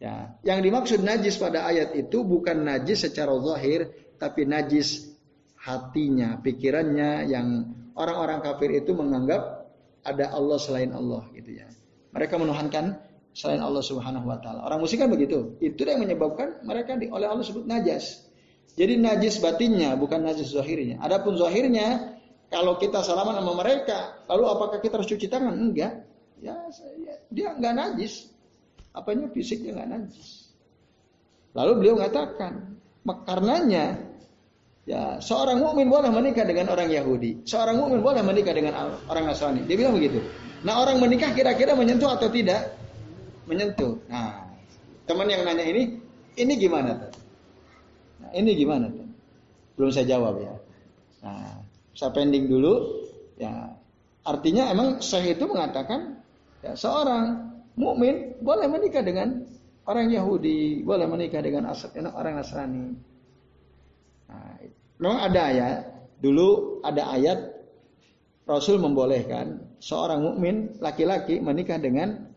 ya, 0.00 0.34
yang 0.42 0.64
dimaksud 0.64 1.04
najis 1.04 1.36
pada 1.36 1.68
ayat 1.68 1.94
itu 1.94 2.24
bukan 2.24 2.64
najis 2.64 3.06
secara 3.06 3.36
zahir, 3.44 3.92
tapi 4.16 4.48
najis 4.48 5.12
hatinya, 5.60 6.40
pikirannya 6.40 7.28
yang 7.28 7.68
orang-orang 7.94 8.40
kafir 8.40 8.72
itu 8.72 8.96
menganggap 8.96 9.68
ada 10.00 10.32
Allah 10.32 10.56
selain 10.56 10.90
Allah 10.96 11.28
gitu 11.36 11.60
ya. 11.60 11.68
Mereka 12.16 12.40
menuhankan 12.40 12.96
selain 13.36 13.62
Allah 13.62 13.84
Subhanahu 13.84 14.26
wa 14.26 14.40
taala. 14.40 14.66
Orang 14.66 14.82
musyrik 14.82 15.06
kan 15.06 15.10
begitu. 15.12 15.54
Itu 15.62 15.86
yang 15.86 16.02
menyebabkan 16.02 16.64
mereka 16.66 16.96
oleh 16.96 17.26
Allah 17.28 17.44
sebut 17.44 17.68
najas. 17.68 18.26
Jadi 18.74 18.96
najis 18.96 19.38
batinnya 19.42 19.94
bukan 19.98 20.24
najis 20.24 20.56
zahirnya. 20.56 20.98
Adapun 21.02 21.36
zahirnya 21.36 22.16
kalau 22.50 22.80
kita 22.80 23.04
salaman 23.06 23.38
sama 23.38 23.52
mereka, 23.62 24.24
lalu 24.26 24.44
apakah 24.50 24.78
kita 24.82 24.98
harus 24.98 25.10
cuci 25.10 25.26
tangan? 25.30 25.54
Enggak. 25.54 26.02
Ya, 26.40 26.56
dia 27.30 27.54
enggak 27.54 27.74
najis. 27.76 28.32
Apanya 28.90 29.30
fisiknya 29.30 29.78
enggak 29.78 29.88
najis. 29.94 30.50
Lalu 31.54 31.72
beliau 31.82 31.94
mengatakan, 31.98 32.78
karenanya 33.26 33.98
ya 34.86 35.18
seorang 35.18 35.62
mukmin 35.62 35.90
boleh 35.90 36.10
menikah 36.10 36.46
dengan 36.46 36.70
orang 36.70 36.90
Yahudi, 36.90 37.42
seorang 37.46 37.78
mukmin 37.78 38.02
boleh 38.02 38.22
menikah 38.22 38.54
dengan 38.54 38.98
orang 39.06 39.24
Nasrani. 39.30 39.66
Dia 39.66 39.76
bilang 39.78 39.94
begitu. 39.94 40.22
Nah 40.62 40.78
orang 40.82 40.98
menikah 41.02 41.34
kira-kira 41.34 41.74
menyentuh 41.74 42.10
atau 42.10 42.30
tidak? 42.30 42.74
Menyentuh. 43.46 43.98
Nah 44.06 44.46
teman 45.10 45.26
yang 45.26 45.42
nanya 45.42 45.66
ini, 45.66 45.98
ini 46.38 46.52
gimana 46.54 46.94
tuh? 46.94 47.12
Nah, 48.22 48.30
ini 48.30 48.54
gimana 48.54 48.86
tuh? 48.86 49.08
Belum 49.74 49.90
saya 49.90 50.06
jawab 50.06 50.38
ya. 50.38 50.54
Nah, 51.26 51.66
saya 51.98 52.14
pending 52.14 52.46
dulu. 52.46 53.02
Ya, 53.40 53.74
artinya 54.22 54.70
emang 54.70 55.00
saya 55.00 55.32
itu 55.32 55.48
mengatakan 55.48 56.20
ya, 56.60 56.76
seorang 56.76 57.49
mukmin 57.80 58.36
boleh 58.44 58.68
menikah 58.68 59.00
dengan 59.00 59.48
orang 59.88 60.12
Yahudi, 60.12 60.84
boleh 60.84 61.08
menikah 61.08 61.40
dengan 61.40 61.72
orang 62.12 62.34
Nasrani. 62.36 62.86
Nah, 65.00 65.16
ada 65.24 65.44
ya, 65.50 65.68
dulu 66.20 66.78
ada 66.84 67.08
ayat 67.16 67.40
Rasul 68.44 68.82
membolehkan 68.82 69.78
seorang 69.80 70.20
mukmin 70.20 70.76
laki-laki 70.82 71.40
menikah 71.40 71.80
dengan 71.80 72.28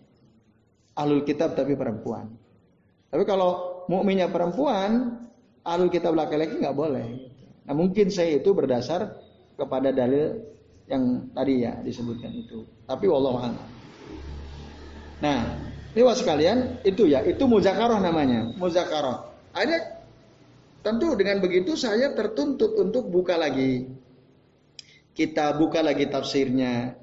ahlul 0.95 1.27
kitab 1.27 1.57
tapi 1.59 1.75
perempuan. 1.75 2.31
Tapi 3.11 3.23
kalau 3.27 3.83
mukminnya 3.91 4.29
perempuan, 4.31 5.21
ahlul 5.65 5.91
kitab 5.91 6.15
laki-laki 6.15 6.57
nggak 6.57 6.77
boleh. 6.77 7.07
Nah 7.67 7.73
mungkin 7.75 8.09
saya 8.09 8.39
itu 8.39 8.53
berdasar 8.55 9.09
kepada 9.57 9.93
dalil 9.93 10.41
yang 10.87 11.31
tadi 11.31 11.63
ya 11.63 11.79
disebutkan 11.81 12.31
itu. 12.33 12.65
Tapi 12.85 13.05
wallahu 13.07 13.39
a'lam. 13.39 13.82
Nah, 15.23 15.39
ini 15.95 16.03
sekalian 16.03 16.83
itu 16.83 17.07
ya, 17.07 17.23
itu 17.23 17.47
muzakarah 17.47 18.03
namanya, 18.03 18.51
muzakarah. 18.59 19.31
Ada 19.55 20.03
tentu 20.83 21.15
dengan 21.15 21.39
begitu 21.39 21.79
saya 21.79 22.11
tertuntut 22.11 22.75
untuk 22.75 23.07
buka 23.07 23.39
lagi 23.39 23.87
kita 25.13 25.55
buka 25.55 25.79
lagi 25.85 26.09
tafsirnya. 26.09 26.97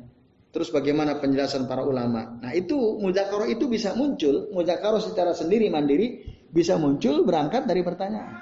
Terus 0.50 0.74
bagaimana 0.74 1.22
penjelasan 1.22 1.70
para 1.70 1.86
ulama. 1.86 2.42
Nah, 2.42 2.50
itu 2.50 2.74
muzakarah 2.98 3.46
itu 3.46 3.70
bisa 3.70 3.94
muncul, 3.94 4.50
muzakarah 4.50 4.98
secara 4.98 5.30
sendiri 5.30 5.70
mandiri 5.70 6.26
bisa 6.50 6.74
muncul 6.74 7.22
berangkat 7.22 7.70
dari 7.70 7.86
pertanyaan. 7.86 8.34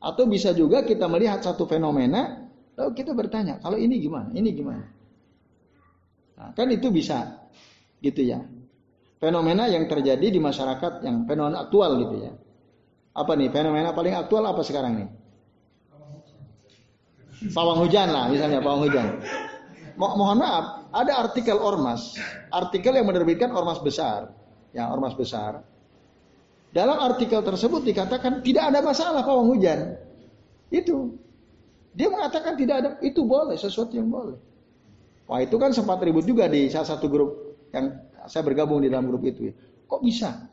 Atau 0.00 0.24
bisa 0.24 0.56
juga 0.56 0.80
kita 0.80 1.04
melihat 1.04 1.44
satu 1.44 1.68
fenomena, 1.68 2.48
lalu 2.80 2.96
kita 2.96 3.12
bertanya, 3.12 3.60
kalau 3.60 3.76
ini 3.76 4.00
gimana? 4.00 4.32
Ini 4.32 4.48
gimana? 4.56 4.84
Nah, 6.40 6.50
kan 6.56 6.72
itu 6.72 6.88
bisa 6.88 7.44
gitu 8.00 8.20
ya. 8.24 8.40
Fenomena 9.20 9.68
yang 9.68 9.84
terjadi 9.84 10.32
di 10.32 10.40
masyarakat 10.40 11.04
yang 11.04 11.28
fenomena 11.28 11.68
aktual 11.68 12.00
gitu 12.00 12.16
ya. 12.24 12.32
Apa 13.12 13.36
nih 13.36 13.52
fenomena 13.52 13.92
paling 13.92 14.16
aktual 14.16 14.44
apa 14.48 14.64
sekarang 14.64 15.04
nih? 15.04 15.08
Pawang 17.52 17.84
hujan 17.84 18.08
lah 18.12 18.28
misalnya 18.32 18.60
pawang 18.60 18.88
hujan. 18.88 19.06
Mo 20.00 20.16
mohon 20.16 20.40
maaf, 20.40 20.88
ada 20.96 21.12
artikel 21.20 21.60
ormas, 21.60 22.16
artikel 22.48 22.96
yang 22.96 23.04
menerbitkan 23.04 23.52
ormas 23.52 23.76
besar, 23.84 24.32
ya 24.72 24.88
ormas 24.88 25.12
besar. 25.12 25.60
Dalam 26.72 26.96
artikel 26.96 27.44
tersebut 27.44 27.84
dikatakan 27.84 28.40
tidak 28.40 28.72
ada 28.72 28.80
masalah 28.80 29.20
pawang 29.20 29.52
hujan. 29.52 30.00
Itu. 30.72 31.18
Dia 31.90 32.06
mengatakan 32.06 32.54
tidak 32.54 32.76
ada, 32.80 32.90
itu 33.02 33.26
boleh, 33.26 33.58
sesuatu 33.58 33.92
yang 33.92 34.06
boleh. 34.06 34.38
Wah 35.26 35.42
itu 35.42 35.58
kan 35.58 35.74
sempat 35.74 35.98
ribut 36.00 36.22
juga 36.22 36.46
di 36.46 36.70
salah 36.70 36.94
satu 36.94 37.10
grup 37.10 37.30
yang 37.70 37.84
saya 38.26 38.42
bergabung 38.44 38.82
di 38.82 38.88
dalam 38.90 39.08
grup 39.08 39.24
itu. 39.26 39.50
Kok 39.86 40.00
bisa? 40.02 40.46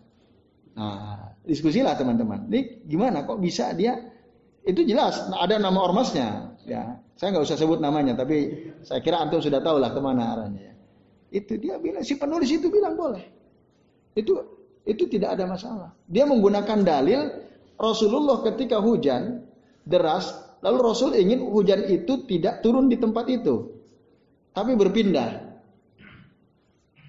Nah, 0.78 1.34
diskusilah 1.42 1.98
teman-teman. 1.98 2.46
Ini 2.50 2.86
gimana? 2.86 3.26
Kok 3.26 3.42
bisa 3.42 3.74
dia? 3.74 3.98
Itu 4.62 4.86
jelas. 4.86 5.30
Ada 5.34 5.58
nama 5.58 5.80
ormasnya. 5.82 6.54
Ya, 6.68 7.00
saya 7.16 7.32
nggak 7.34 7.46
usah 7.48 7.58
sebut 7.58 7.80
namanya, 7.80 8.14
tapi 8.20 8.70
saya 8.84 9.00
kira 9.00 9.24
antum 9.24 9.40
sudah 9.40 9.64
tahu 9.64 9.80
lah 9.80 9.96
ke 9.96 10.00
mana 10.04 10.36
arahnya. 10.36 10.76
Itu 11.32 11.56
dia 11.56 11.80
bilang, 11.80 12.04
si 12.04 12.20
penulis 12.20 12.52
itu 12.52 12.68
bilang 12.68 13.00
boleh. 13.00 13.24
Itu 14.14 14.36
itu 14.84 15.08
tidak 15.08 15.40
ada 15.40 15.48
masalah. 15.48 15.90
Dia 16.08 16.28
menggunakan 16.28 16.84
dalil 16.84 17.20
Rasulullah 17.80 18.44
ketika 18.44 18.84
hujan 18.84 19.48
deras, 19.88 20.36
lalu 20.60 20.78
Rasul 20.84 21.16
ingin 21.16 21.48
hujan 21.48 21.88
itu 21.88 22.28
tidak 22.28 22.60
turun 22.60 22.92
di 22.92 23.00
tempat 23.00 23.26
itu, 23.32 23.72
tapi 24.52 24.76
berpindah. 24.76 25.47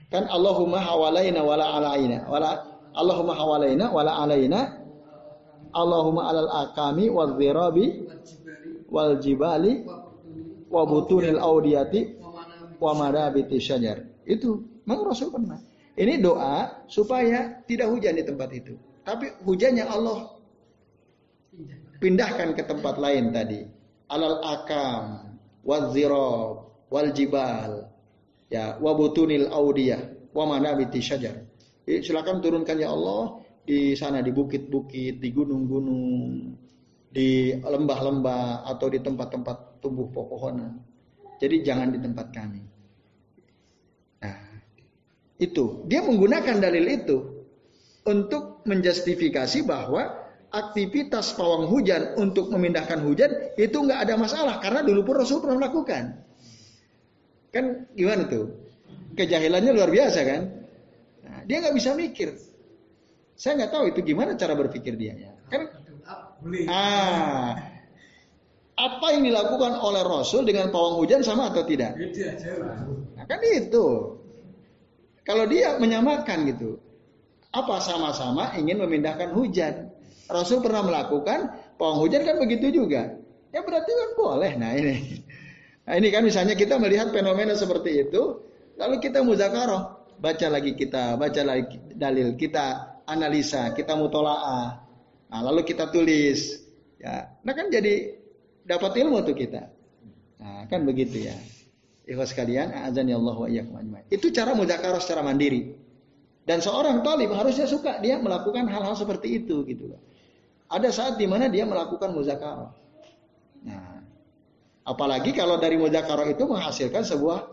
Kan 0.08 0.24
Allahumma 0.28 0.80
hawalaina 0.80 1.44
wala 1.44 1.66
alaina. 1.76 2.24
Wala 2.28 2.64
Allahumma 2.96 3.36
hawalaina 3.36 3.92
wala 3.92 4.12
alaina. 4.24 4.60
Allahumma 5.76 6.32
alal 6.32 6.48
akami 6.48 7.12
wal 7.12 7.36
zirabi 7.36 8.08
wal 8.88 9.20
jibali 9.20 9.84
wa 10.72 10.82
butunil 10.88 11.36
audiyati 11.36 12.16
wa 12.80 12.96
madabiti 12.96 13.60
syajar. 13.60 14.00
Itu 14.24 14.64
memang 14.88 15.12
Rasul 15.12 15.28
pernah. 15.28 15.60
Ini 15.98 16.24
doa 16.24 16.86
supaya 16.88 17.60
tidak 17.68 17.92
hujan 17.92 18.16
di 18.16 18.24
tempat 18.24 18.48
itu. 18.54 18.80
Tapi 19.04 19.44
hujannya 19.44 19.84
Allah 19.84 20.30
pindahkan 22.00 22.54
ke 22.56 22.62
tempat 22.64 22.96
lain 22.96 23.34
tadi. 23.34 23.66
Alal 24.08 24.40
akam, 24.40 25.36
wal 25.68 25.92
zirab, 25.92 26.64
wal 26.88 27.10
jibal, 27.12 27.92
ya 28.48 28.80
wabutunil 28.80 29.48
audiyah 29.52 30.32
wa 30.32 30.60
syajar. 31.00 31.44
Silakan 31.88 32.44
turunkan 32.44 32.76
ya 32.76 32.92
Allah 32.92 33.40
di 33.64 33.96
sana 33.96 34.20
di 34.20 34.32
bukit-bukit, 34.32 35.20
di 35.20 35.28
gunung-gunung, 35.32 36.52
di 37.08 37.56
lembah-lembah 37.56 38.68
atau 38.68 38.86
di 38.92 39.00
tempat-tempat 39.00 39.80
tumbuh 39.80 40.08
pepohonan. 40.12 40.76
Jadi 41.40 41.64
jangan 41.64 41.88
di 41.92 41.98
tempat 42.00 42.26
kami. 42.34 42.62
Nah, 44.20 44.36
itu 45.40 45.86
dia 45.88 46.04
menggunakan 46.04 46.56
dalil 46.60 46.84
itu 46.88 47.16
untuk 48.04 48.64
menjustifikasi 48.68 49.64
bahwa 49.64 50.28
aktivitas 50.48 51.36
pawang 51.36 51.68
hujan 51.68 52.16
untuk 52.16 52.48
memindahkan 52.48 53.04
hujan 53.04 53.52
itu 53.60 53.76
nggak 53.76 54.08
ada 54.08 54.14
masalah 54.16 54.56
karena 54.64 54.80
dulu 54.80 55.12
pun 55.12 55.14
Rasul 55.24 55.44
pernah 55.44 55.60
melakukan. 55.60 56.27
Kan 57.54 57.88
gimana 57.96 58.28
tuh? 58.28 58.52
Kejahilannya 59.16 59.72
luar 59.74 59.90
biasa 59.90 60.20
kan? 60.22 60.42
Nah, 61.24 61.40
dia 61.48 61.56
nggak 61.64 61.76
bisa 61.76 61.96
mikir. 61.96 62.36
Saya 63.38 63.64
nggak 63.64 63.72
tahu 63.72 63.84
itu 63.90 64.00
gimana 64.02 64.34
cara 64.36 64.54
berpikir 64.54 64.94
dia. 64.98 65.14
Ya. 65.16 65.32
Kan? 65.48 65.62
Ah, 66.70 67.58
apa 68.78 69.06
yang 69.10 69.26
dilakukan 69.26 69.74
oleh 69.82 70.06
Rasul 70.06 70.46
dengan 70.46 70.70
pawang 70.70 71.02
hujan 71.02 71.24
sama 71.26 71.50
atau 71.50 71.66
tidak? 71.66 71.98
Nah, 73.18 73.24
kan 73.26 73.40
itu. 73.42 73.86
Kalau 75.26 75.44
dia 75.44 75.76
menyamakan 75.76 76.48
gitu, 76.48 76.80
apa 77.52 77.82
sama-sama 77.84 78.54
ingin 78.56 78.80
memindahkan 78.80 79.34
hujan? 79.34 79.92
Rasul 80.28 80.60
pernah 80.60 80.84
melakukan, 80.84 81.52
pawang 81.80 82.00
hujan 82.04 82.22
kan 82.24 82.36
begitu 82.38 82.70
juga. 82.70 83.18
Ya 83.52 83.64
berarti 83.64 83.90
kan 83.92 84.10
boleh. 84.16 84.52
Nah 84.60 84.72
ini. 84.76 85.24
Nah 85.88 85.96
ini 85.96 86.12
kan 86.12 86.20
misalnya 86.20 86.52
kita 86.52 86.76
melihat 86.76 87.08
fenomena 87.16 87.56
seperti 87.56 88.04
itu, 88.04 88.44
lalu 88.76 89.00
kita 89.00 89.24
muzakarah, 89.24 89.96
baca 90.20 90.46
lagi 90.52 90.76
kita, 90.76 91.16
baca 91.16 91.40
lagi 91.40 91.80
dalil, 91.96 92.36
kita 92.36 93.00
analisa, 93.08 93.72
kita 93.72 93.96
mutolaah, 93.96 94.84
nah, 95.32 95.40
lalu 95.48 95.64
kita 95.64 95.88
tulis, 95.88 96.60
ya, 97.00 97.32
nah 97.40 97.56
kan 97.56 97.72
jadi 97.72 98.20
dapat 98.68 99.00
ilmu 99.00 99.24
tuh 99.24 99.32
kita. 99.32 99.64
Nah 100.44 100.68
kan 100.68 100.84
begitu 100.84 101.24
ya. 101.24 101.36
Ikhwas 102.04 102.36
sekalian, 102.36 102.72
azan 102.72 103.08
ya 103.08 103.16
Allah 103.16 103.36
wa 103.36 104.00
Itu 104.12 104.28
cara 104.28 104.52
muzakarah 104.52 105.00
secara 105.00 105.24
mandiri. 105.24 105.72
Dan 106.44 106.60
seorang 106.64 107.00
talib 107.04 107.32
harusnya 107.32 107.64
suka 107.68 108.00
dia 108.00 108.16
melakukan 108.20 108.64
hal-hal 108.68 108.96
seperti 108.96 109.40
itu 109.40 109.64
gitu 109.64 109.92
loh. 109.92 110.00
Ada 110.68 110.88
saat 110.92 111.14
di 111.16 111.24
mana 111.24 111.48
dia 111.48 111.68
melakukan 111.68 112.12
muzakarah. 112.12 112.72
Nah, 113.64 113.87
Apalagi 114.88 115.36
kalau 115.36 115.60
dari 115.60 115.76
muzakarah 115.76 116.32
itu 116.32 116.48
menghasilkan 116.48 117.04
sebuah 117.04 117.44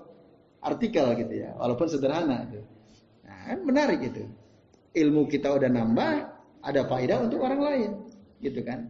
artikel 0.64 1.04
gitu 1.20 1.44
ya, 1.44 1.52
walaupun 1.60 1.92
sederhana 1.92 2.48
gitu. 2.48 2.64
Nah, 3.28 3.60
menarik 3.60 4.08
gitu. 4.08 4.24
Ilmu 4.96 5.28
kita 5.28 5.52
udah 5.52 5.68
nambah, 5.68 6.12
ada 6.64 6.82
faedah 6.88 7.28
untuk 7.28 7.44
orang 7.44 7.60
lain, 7.60 7.92
gitu 8.40 8.64
kan. 8.64 8.88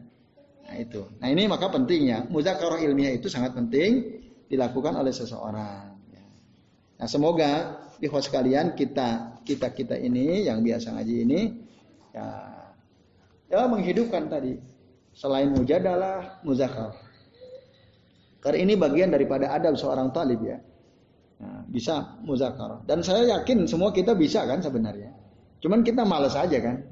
Nah 0.65 0.75
itu. 0.77 1.01
Nah 1.17 1.27
ini 1.29 1.49
maka 1.49 1.73
pentingnya 1.73 2.29
muzakarah 2.29 2.81
ilmiah 2.81 3.13
itu 3.13 3.29
sangat 3.29 3.57
penting 3.57 4.21
dilakukan 4.45 4.93
oleh 4.97 5.13
seseorang. 5.13 5.93
Ya. 6.13 6.25
Nah 7.01 7.07
semoga 7.09 7.81
di 7.97 8.05
host 8.09 8.29
sekalian 8.29 8.73
kita 8.73 9.41
kita 9.45 9.73
kita 9.73 9.95
ini 9.97 10.45
yang 10.45 10.65
biasa 10.65 10.93
ngaji 10.93 11.15
ini 11.21 11.41
ya, 12.13 12.27
ya 13.49 13.61
menghidupkan 13.69 14.25
tadi 14.25 14.57
selain 15.13 15.53
mujadalah 15.53 16.41
muzakarah 16.41 17.04
karena 18.45 18.61
ini 18.61 18.77
bagian 18.77 19.09
daripada 19.09 19.49
adab 19.49 19.73
seorang 19.73 20.13
talib 20.13 20.37
ya. 20.45 20.61
Nah, 21.41 21.65
bisa 21.65 22.21
muzakarah. 22.21 22.85
Dan 22.85 23.01
saya 23.01 23.25
yakin 23.41 23.65
semua 23.65 23.89
kita 23.89 24.13
bisa 24.13 24.45
kan 24.45 24.61
sebenarnya. 24.61 25.09
Cuman 25.65 25.81
kita 25.81 26.05
males 26.05 26.37
aja 26.37 26.53
kan. 26.61 26.85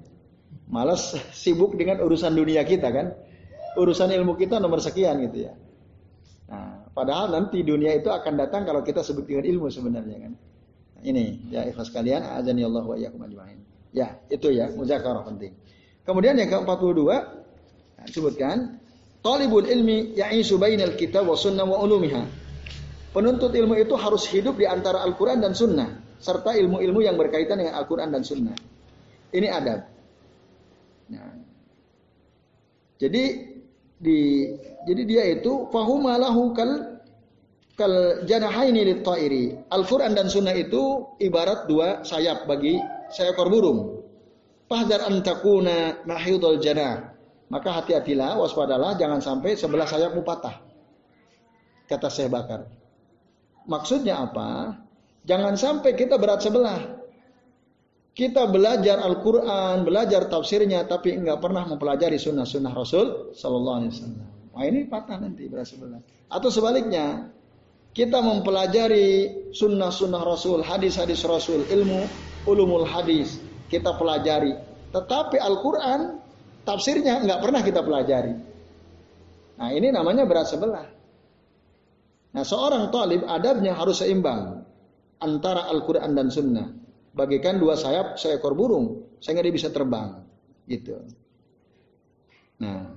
Malas 0.65 1.13
sibuk 1.45 1.77
dengan 1.77 2.01
urusan 2.01 2.33
dunia 2.33 2.65
kita 2.65 2.89
kan. 2.89 3.13
Urusan 3.77 4.09
ilmu 4.09 4.33
kita 4.33 4.57
nomor 4.57 4.81
sekian 4.81 5.21
gitu 5.29 5.45
ya. 5.45 5.53
Nah, 6.49 6.89
padahal 6.89 7.29
nanti 7.29 7.61
dunia 7.61 8.01
itu 8.01 8.09
akan 8.09 8.33
datang 8.33 8.65
kalau 8.65 8.81
kita 8.81 9.05
sibuk 9.05 9.29
dengan 9.29 9.45
ilmu 9.45 9.69
sebenarnya 9.69 10.17
kan. 10.25 10.33
Nah, 10.97 11.01
ini 11.05 11.53
ya 11.53 11.69
ikhlas 11.69 11.93
kalian 11.93 12.25
azani 12.33 12.65
wa 12.65 12.97
iyyakum. 12.97 13.29
Ya, 13.93 14.17
itu 14.25 14.49
ya 14.49 14.73
muzakarah 14.73 15.21
penting. 15.21 15.53
Kemudian 16.01 16.33
yang 16.33 16.49
ke-42 16.49 17.01
nah, 17.13 18.05
sebutkan 18.09 18.81
talibul 19.23 19.65
ilmi 19.65 20.13
ya'isu 20.19 20.59
bainal 20.59 20.93
kitab 20.99 21.25
wa 21.25 21.33
sunnah 21.39 21.63
wa 21.63 21.79
ulumiha. 21.81 22.43
Penuntut 23.15 23.55
ilmu 23.55 23.79
itu 23.79 23.95
harus 23.95 24.27
hidup 24.27 24.59
di 24.59 24.67
antara 24.67 25.01
Al-Qur'an 25.05 25.39
dan 25.39 25.55
sunnah 25.55 26.03
serta 26.19 26.53
ilmu-ilmu 26.57 26.99
yang 27.01 27.15
berkaitan 27.15 27.61
dengan 27.63 27.79
Al-Qur'an 27.79 28.11
dan 28.11 28.21
sunnah. 28.25 28.53
Ini 29.33 29.47
adab. 29.49 29.79
Nah, 31.13 31.33
jadi 32.97 33.23
di 34.03 34.19
jadi 34.83 35.01
dia 35.07 35.23
itu 35.29 35.69
fahumalahu 35.71 36.51
kal 36.57 36.71
kal 37.77 38.25
janahaini 38.25 38.81
lit 38.81 39.05
Al-Qur'an 39.69 40.17
dan 40.17 40.27
sunnah 40.27 40.57
itu 40.57 41.13
ibarat 41.21 41.69
dua 41.69 42.01
sayap 42.01 42.49
bagi 42.49 42.81
seekor 43.13 43.47
burung. 43.47 44.01
Fahdar 44.65 45.05
an 45.05 45.21
takuna 45.21 46.01
janah. 46.57 47.12
Maka 47.53 47.69
hati-hatilah, 47.69 48.41
waspadalah 48.41 48.97
jangan 48.97 49.21
sampai 49.21 49.53
sebelah 49.53 49.85
sayapmu 49.85 50.25
patah. 50.25 50.57
Kata 51.85 52.09
saya 52.09 52.33
bakar. 52.33 52.65
Maksudnya 53.69 54.25
apa? 54.25 54.73
Jangan 55.21 55.53
sampai 55.53 55.93
kita 55.93 56.17
berat 56.17 56.41
sebelah. 56.41 56.81
Kita 58.17 58.49
belajar 58.49 58.97
Al-Quran, 59.05 59.85
belajar 59.85 60.25
tafsirnya, 60.25 60.89
tapi 60.89 61.13
enggak 61.13 61.37
pernah 61.37 61.69
mempelajari 61.69 62.17
sunnah-sunnah 62.17 62.73
Rasul 62.73 63.37
Sallallahu 63.37 63.77
Alaihi 63.85 63.91
Wasallam. 63.93 64.25
Wah 64.53 64.63
ini 64.65 64.85
patah 64.89 65.17
nanti 65.21 65.45
berat 65.45 65.69
sebelah. 65.69 66.01
Atau 66.33 66.49
sebaliknya, 66.49 67.29
kita 67.93 68.17
mempelajari 68.17 69.49
sunnah-sunnah 69.53 70.25
Rasul, 70.25 70.65
hadis-hadis 70.65 71.21
Rasul, 71.25 71.69
ilmu 71.69 72.09
ulumul 72.49 72.89
hadis 72.89 73.37
kita 73.69 73.93
pelajari. 73.97 74.57
Tetapi 74.93 75.37
Al-Quran 75.37 76.21
tafsirnya 76.63 77.23
enggak 77.23 77.39
pernah 77.39 77.61
kita 77.61 77.83
pelajari. 77.83 78.33
Nah 79.59 79.69
ini 79.71 79.93
namanya 79.93 80.25
berat 80.25 80.49
sebelah. 80.49 80.87
Nah 82.33 82.43
seorang 82.43 82.89
talib 82.89 83.21
adabnya 83.29 83.77
harus 83.77 84.01
seimbang 84.01 84.65
antara 85.21 85.69
Al-Quran 85.69 86.11
dan 86.17 86.27
Sunnah 86.33 86.67
bagikan 87.13 87.61
dua 87.61 87.77
sayap 87.77 88.17
seekor 88.17 88.57
burung 88.57 89.05
sehingga 89.21 89.45
dia 89.45 89.53
bisa 89.53 89.69
terbang 89.69 90.25
gitu. 90.65 90.97
Nah, 92.59 92.89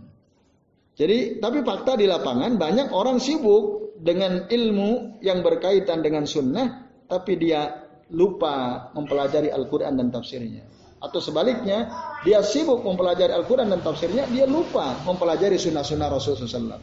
jadi 0.96 1.36
tapi 1.38 1.60
fakta 1.60 2.00
di 2.00 2.08
lapangan 2.08 2.56
banyak 2.56 2.88
orang 2.90 3.20
sibuk 3.20 3.96
dengan 4.00 4.48
ilmu 4.48 5.20
yang 5.20 5.44
berkaitan 5.44 6.00
dengan 6.00 6.24
sunnah 6.24 6.88
tapi 7.04 7.36
dia 7.36 7.84
lupa 8.12 8.88
mempelajari 8.96 9.52
Al-Quran 9.52 9.98
dan 9.98 10.08
tafsirnya. 10.08 10.75
Atau 10.96 11.20
sebaliknya, 11.20 11.92
dia 12.24 12.40
sibuk 12.40 12.80
mempelajari 12.80 13.30
Al-Quran 13.32 13.68
dan 13.68 13.84
tafsirnya, 13.84 14.24
dia 14.32 14.48
lupa 14.48 14.96
mempelajari 15.04 15.60
sunnah-sunnah 15.60 16.08
Rasulullah 16.08 16.48
SAW. 16.48 16.82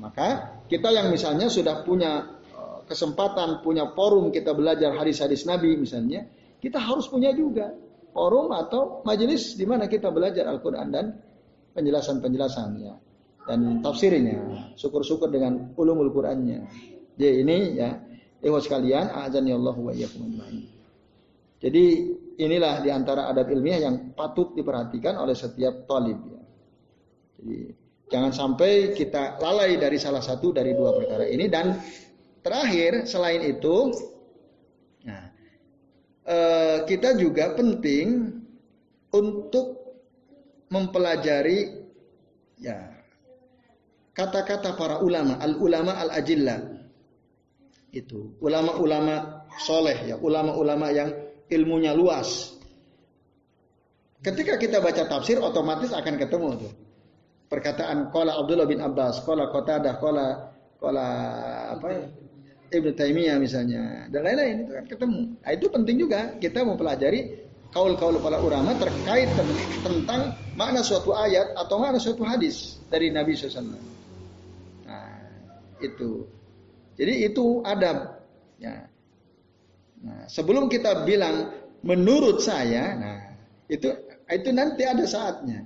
Maka 0.00 0.28
kita 0.66 0.88
yang 0.88 1.12
misalnya 1.12 1.52
sudah 1.52 1.84
punya 1.84 2.40
kesempatan 2.88 3.62
punya 3.64 3.88
forum 3.94 4.28
kita 4.34 4.52
belajar 4.52 4.92
hadis-hadis 4.96 5.44
Nabi 5.48 5.76
misalnya, 5.76 6.26
kita 6.58 6.80
harus 6.80 7.06
punya 7.08 7.32
juga 7.32 7.72
forum 8.12 8.52
atau 8.52 9.00
majelis 9.08 9.56
di 9.56 9.64
mana 9.64 9.88
kita 9.88 10.12
belajar 10.12 10.44
Al-Quran 10.48 10.88
dan 10.92 11.16
penjelasan-penjelasannya 11.72 12.92
dan 13.48 13.58
tafsirnya. 13.82 14.72
Syukur-syukur 14.76 15.32
dengan 15.32 15.72
ulumul 15.74 16.12
Qurannya. 16.12 16.68
Jadi 17.16 17.44
ini 17.44 17.56
ya, 17.76 17.96
ikhwas 18.40 18.68
sekalian, 18.68 19.10
azani 19.12 19.52
Allah 19.52 19.76
wa 19.76 19.92
Jadi 21.62 21.84
inilah 22.38 22.80
di 22.80 22.88
antara 22.92 23.28
adab 23.28 23.50
ilmiah 23.50 23.82
yang 23.82 24.14
patut 24.16 24.54
diperhatikan 24.56 25.18
oleh 25.18 25.36
setiap 25.36 25.84
talib. 25.84 26.18
Ya. 26.28 26.42
Jadi 27.40 27.58
jangan 28.12 28.32
sampai 28.32 28.92
kita 28.92 29.40
lalai 29.40 29.80
dari 29.80 29.96
salah 29.96 30.20
satu 30.20 30.52
dari 30.52 30.76
dua 30.76 30.96
perkara 30.96 31.24
ini 31.28 31.48
dan 31.48 31.76
Terakhir, 32.42 33.06
selain 33.06 33.38
itu, 33.46 33.94
nah, 35.06 35.30
eh, 36.26 36.78
kita 36.90 37.14
juga 37.14 37.54
penting 37.54 38.34
untuk 39.14 39.78
mempelajari 40.66 41.86
ya 42.58 42.90
kata-kata 44.10 44.74
para 44.74 44.98
ulama, 45.06 45.38
al 45.38 45.54
ulama 45.54 46.02
al 46.02 46.10
ajillah 46.18 46.82
itu 47.92 48.34
ulama-ulama 48.40 49.44
soleh 49.62 50.08
ya 50.08 50.16
ulama-ulama 50.16 50.88
yang 50.90 51.12
ilmunya 51.50 51.96
luas. 51.96 52.54
Ketika 54.22 54.54
kita 54.54 54.78
baca 54.78 55.02
tafsir 55.10 55.42
otomatis 55.42 55.90
akan 55.90 56.14
ketemu 56.14 56.48
tuh 56.62 56.72
perkataan 57.50 58.08
kola 58.14 58.38
Abdullah 58.38 58.64
bin 58.64 58.78
Abbas, 58.78 59.20
kola 59.26 59.50
Qatadah, 59.50 59.98
kola 59.98 60.26
kola 60.78 61.08
apa 61.74 61.86
ya? 61.90 62.04
Ibnu 62.72 62.96
Taimiyah 62.96 63.36
misalnya 63.36 64.08
dan 64.08 64.24
lain-lain 64.24 64.64
itu 64.64 64.72
kan 64.72 64.84
ketemu. 64.88 65.20
Nah, 65.44 65.50
itu 65.52 65.66
penting 65.68 65.96
juga 66.00 66.20
kita 66.40 66.64
mempelajari 66.64 67.20
kaul-kaul 67.72 68.16
para 68.20 68.40
ulama 68.40 68.72
terkait 68.80 69.28
tentang 69.84 70.36
makna 70.56 70.80
suatu 70.80 71.12
ayat 71.12 71.52
atau 71.56 71.76
makna 71.80 72.00
suatu 72.00 72.24
hadis 72.24 72.80
dari 72.88 73.08
Nabi 73.12 73.36
SAW. 73.36 73.76
Nah, 74.88 75.20
itu. 75.80 76.24
Jadi 76.96 77.28
itu 77.28 77.64
adab. 77.64 78.24
Ya. 78.60 78.91
Nah, 80.02 80.26
sebelum 80.26 80.66
kita 80.66 81.06
bilang 81.06 81.54
menurut 81.86 82.42
saya, 82.42 82.98
nah 82.98 83.18
itu 83.70 83.88
itu 84.26 84.50
nanti 84.50 84.82
ada 84.82 85.06
saatnya. 85.06 85.62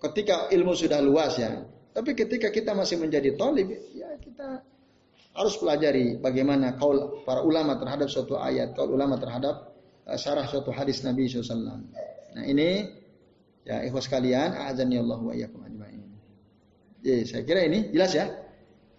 Ketika 0.00 0.52
ilmu 0.52 0.72
sudah 0.76 1.00
luas 1.00 1.36
ya. 1.40 1.64
Tapi 1.94 2.10
ketika 2.18 2.50
kita 2.50 2.74
masih 2.74 2.98
menjadi 2.98 3.38
tolib, 3.38 3.70
ya 3.94 4.18
kita 4.18 4.66
harus 5.34 5.54
pelajari 5.58 6.18
bagaimana 6.18 6.74
kaul 6.74 7.22
para 7.22 7.42
ulama 7.46 7.78
terhadap 7.78 8.10
suatu 8.10 8.34
ayat, 8.34 8.74
kaul 8.74 8.94
ulama 8.94 9.14
terhadap 9.14 9.74
uh, 10.06 10.18
syarah 10.18 10.46
suatu 10.50 10.74
hadis 10.74 11.06
Nabi 11.06 11.30
SAW. 11.30 11.86
Nah 12.34 12.44
ini 12.46 12.82
ya 13.62 13.82
ikhwas 13.86 14.10
kalian, 14.10 14.58
azan 14.58 14.90
ya 14.90 15.06
Allah 15.06 15.18
wa 15.22 15.32
iyyakum 15.34 15.62
ajma'in. 15.62 16.02
Jadi 17.02 17.22
saya 17.30 17.42
kira 17.46 17.62
ini 17.62 17.94
jelas 17.94 18.12
ya. 18.14 18.26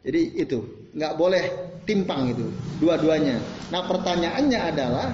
Jadi 0.06 0.22
itu 0.38 0.60
nggak 0.94 1.14
boleh 1.18 1.44
timpang 1.90 2.30
itu 2.30 2.46
dua-duanya. 2.78 3.42
Nah 3.74 3.90
pertanyaannya 3.90 4.60
adalah 4.62 5.08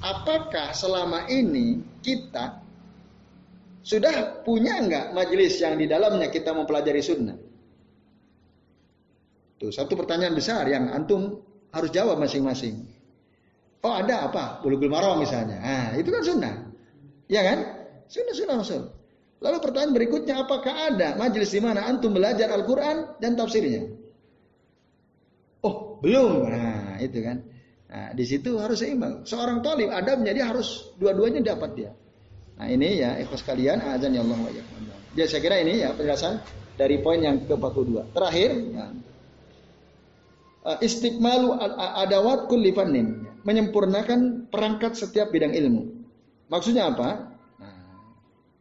apakah 0.00 0.72
selama 0.72 1.28
ini 1.28 1.84
kita 2.00 2.64
sudah 3.84 4.40
punya 4.40 4.80
nggak 4.80 5.12
majelis 5.12 5.60
yang 5.60 5.76
di 5.76 5.84
dalamnya 5.84 6.32
kita 6.32 6.56
mempelajari 6.56 7.04
sunnah? 7.04 7.36
Tuh, 9.60 9.70
satu 9.70 9.94
pertanyaan 9.94 10.34
besar 10.34 10.64
yang 10.66 10.88
antum 10.90 11.38
harus 11.70 11.92
jawab 11.92 12.18
masing-masing. 12.18 12.88
Oh 13.84 13.94
ada 13.94 14.32
apa? 14.32 14.64
Bulughul 14.64 14.90
maram 14.90 15.22
misalnya. 15.22 15.58
Nah, 15.60 15.88
itu 15.94 16.08
kan 16.08 16.22
sunnah. 16.22 16.54
Ya 17.28 17.42
kan? 17.46 17.58
Sunnah 18.10 18.34
sunnah 18.34 18.56
Rasul. 18.58 18.82
Lalu 19.42 19.58
pertanyaan 19.58 19.92
berikutnya, 19.94 20.34
apakah 20.46 20.94
ada 20.94 21.18
majelis 21.18 21.50
di 21.50 21.58
mana 21.58 21.82
antum 21.82 22.14
belajar 22.14 22.46
Al-Quran 22.54 23.18
dan 23.18 23.34
tafsirnya? 23.34 24.01
Belum. 26.02 26.50
Nah, 26.50 26.98
itu 26.98 27.22
kan. 27.22 27.38
Nah, 27.92 28.10
di 28.12 28.24
situ 28.26 28.58
harus 28.58 28.82
seimbang. 28.82 29.22
Seorang 29.22 29.62
talib 29.62 29.94
adabnya 29.94 30.34
dia 30.34 30.50
harus 30.50 30.90
dua-duanya 30.98 31.54
dapat 31.54 31.70
dia. 31.78 31.92
Nah, 32.58 32.66
ini 32.66 32.98
ya 33.00 33.16
ikhlas 33.22 33.46
kalian 33.46 33.78
azan 33.80 34.12
ya 34.12 34.20
Allah 34.26 34.38
wa 34.38 34.50
Jadi 35.12 35.28
saya 35.28 35.40
kira 35.44 35.56
ini 35.60 35.84
ya 35.84 35.94
penjelasan 35.94 36.42
dari 36.76 36.98
poin 37.04 37.20
yang 37.20 37.44
ke-42. 37.44 38.16
Terakhir, 38.16 38.50
ya, 38.74 38.86
uh, 40.66 40.78
istiqmalu 40.80 41.52
adawat 42.00 42.48
kulli 42.48 42.72
fannin, 42.72 43.28
menyempurnakan 43.44 44.48
perangkat 44.48 44.96
setiap 44.96 45.30
bidang 45.30 45.52
ilmu. 45.52 45.82
Maksudnya 46.48 46.92
apa? 46.92 47.36
Nah, 47.60 47.76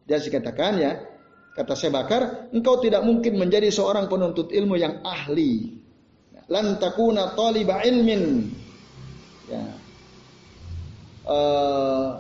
dia 0.08 0.20
dikatakan 0.20 0.74
ya, 0.80 0.92
kata 1.56 1.74
saya 1.76 1.92
bakar, 1.96 2.52
engkau 2.52 2.84
tidak 2.84 3.04
mungkin 3.08 3.39
menjadi 3.39 3.72
seorang 3.72 4.12
penuntut 4.12 4.52
ilmu 4.52 4.76
yang 4.76 5.00
ahli. 5.08 5.81
Lan 6.52 6.76
takuna 6.78 7.32
taliba 7.32 7.80
ilmin. 7.88 8.52
Ya. 9.47 9.64
Uh, 11.22 12.20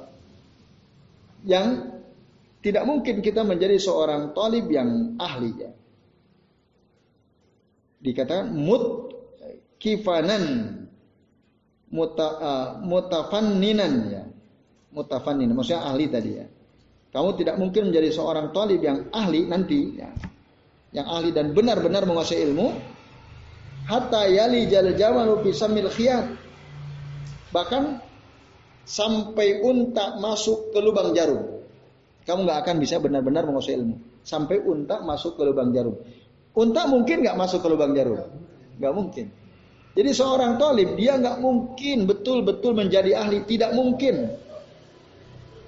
yang 1.43 1.99
tidak 2.63 2.87
mungkin 2.87 3.19
kita 3.19 3.43
menjadi 3.43 3.75
seorang 3.75 4.31
talib 4.31 4.71
yang 4.71 5.19
ahli 5.19 5.51
ya. 5.57 5.71
Dikatakan 8.01 8.55
mut 8.55 9.13
kifanan 9.81 10.77
muta, 11.91 12.27
uh, 12.39 12.67
mutafanninan 12.81 13.93
ya. 14.09 14.23
Mutafannin 14.95 15.51
maksudnya 15.51 15.87
ahli 15.87 16.05
tadi 16.07 16.31
ya. 16.39 16.47
Kamu 17.11 17.35
tidak 17.35 17.59
mungkin 17.59 17.91
menjadi 17.91 18.07
seorang 18.15 18.55
talib 18.55 18.79
yang 18.79 19.11
ahli 19.11 19.43
nanti, 19.43 19.99
ya, 19.99 20.07
yang 20.95 21.07
ahli 21.11 21.35
dan 21.35 21.51
benar-benar 21.51 22.07
menguasai 22.07 22.39
ilmu. 22.47 22.71
Hatta 23.89 24.29
yali 24.29 24.69
jal 24.69 24.93
jamalu 24.93 25.41
samil 25.53 25.89
khiyat. 25.89 26.25
Bahkan 27.51 27.83
sampai 28.87 29.61
unta 29.61 30.17
masuk 30.17 30.71
ke 30.73 30.79
lubang 30.79 31.11
jarum. 31.13 31.61
Kamu 32.21 32.45
nggak 32.45 32.59
akan 32.67 32.75
bisa 32.77 33.01
benar-benar 33.01 33.43
menguasai 33.49 33.75
ilmu. 33.75 34.21
Sampai 34.21 34.61
unta 34.61 35.01
masuk 35.01 35.35
ke 35.35 35.43
lubang 35.43 35.73
jarum. 35.73 35.97
Unta 36.53 36.85
mungkin 36.85 37.25
nggak 37.25 37.37
masuk 37.37 37.65
ke 37.65 37.67
lubang 37.67 37.91
jarum? 37.97 38.21
Nggak 38.77 38.93
mungkin. 38.93 39.25
Jadi 39.91 40.11
seorang 40.15 40.55
talib 40.55 40.95
dia 40.95 41.19
nggak 41.19 41.43
mungkin 41.43 42.07
betul-betul 42.07 42.71
menjadi 42.71 43.11
ahli, 43.19 43.43
tidak 43.43 43.75
mungkin 43.75 44.39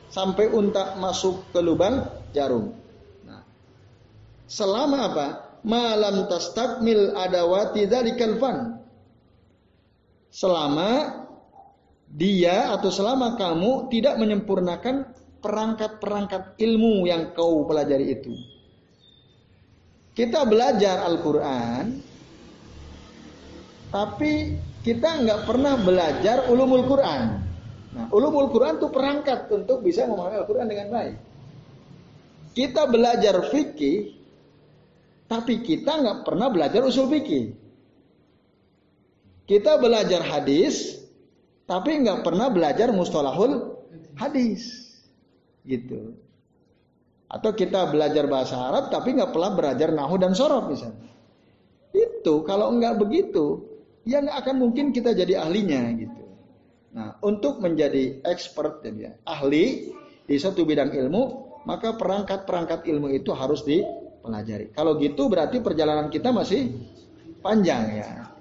sampai 0.07 0.47
unta 0.47 0.95
masuk 0.95 1.51
ke 1.51 1.59
lubang 1.59 2.07
jarum. 2.31 2.71
Nah, 3.27 3.43
selama 4.47 4.97
apa? 5.11 5.27
Malam 5.63 6.27
tastakmil 6.27 7.15
adawati 7.15 7.87
dzalikal 7.87 8.35
fan. 8.37 8.57
Selama 10.33 11.23
dia 12.13 12.69
atau 12.75 12.93
selama 12.93 13.39
kamu 13.39 13.89
tidak 13.89 14.19
menyempurnakan 14.21 15.09
perangkat-perangkat 15.41 16.55
ilmu 16.61 17.09
yang 17.09 17.33
kau 17.33 17.65
pelajari 17.65 18.15
itu. 18.15 18.33
Kita 20.13 20.45
belajar 20.45 21.09
Al-Quran, 21.09 21.85
tapi 23.89 24.61
kita 24.85 25.25
nggak 25.25 25.41
pernah 25.49 25.73
belajar 25.81 26.47
ulumul 26.53 26.85
Quran. 26.85 27.21
Nah, 27.93 28.05
ulumul 28.13 28.49
Quran 28.53 28.77
itu 28.77 28.89
perangkat 28.93 29.49
untuk 29.49 29.81
bisa 29.81 30.05
memahami 30.05 30.37
Al-Quran 30.37 30.67
dengan 30.69 30.87
baik. 30.93 31.17
Kita 32.53 32.85
belajar 32.85 33.49
fikih, 33.49 34.13
tapi 35.33 35.65
kita 35.65 35.97
nggak 35.97 36.17
pernah 36.29 36.53
belajar 36.53 36.85
usul 36.85 37.09
fikih. 37.09 37.57
Kita 39.49 39.81
belajar 39.81 40.21
hadis, 40.21 41.01
tapi 41.65 42.05
nggak 42.05 42.21
pernah 42.21 42.53
belajar 42.53 42.93
mustalahul 42.93 43.81
hadis, 44.13 44.93
gitu. 45.65 46.13
Atau 47.33 47.57
kita 47.57 47.89
belajar 47.89 48.29
bahasa 48.29 48.61
Arab, 48.61 48.93
tapi 48.93 49.17
nggak 49.17 49.33
pernah 49.33 49.51
belajar 49.57 49.89
nahu 49.89 50.21
dan 50.21 50.37
sorof 50.37 50.69
misalnya. 50.69 51.01
Itu 51.89 52.45
kalau 52.45 52.69
nggak 52.77 53.01
begitu, 53.01 53.65
ya 54.05 54.21
nggak 54.21 54.37
akan 54.37 54.55
mungkin 54.61 54.93
kita 54.93 55.17
jadi 55.17 55.41
ahlinya 55.41 55.81
gitu. 55.97 56.23
Nah, 56.93 57.17
untuk 57.25 57.57
menjadi 57.57 58.21
expert 58.21 58.85
ya, 58.85 59.17
ahli 59.25 59.97
di 60.29 60.37
satu 60.37 60.61
bidang 60.61 60.93
ilmu, 60.93 61.23
maka 61.65 61.97
perangkat-perangkat 61.97 62.85
ilmu 62.85 63.09
itu 63.17 63.33
harus 63.33 63.65
dipelajari. 64.23 64.71
Kalau 64.71 64.95
gitu 64.95 65.27
berarti 65.27 65.59
perjalanan 65.59 66.07
kita 66.07 66.31
masih 66.31 66.71
panjang 67.43 67.99
ya. 67.99 68.31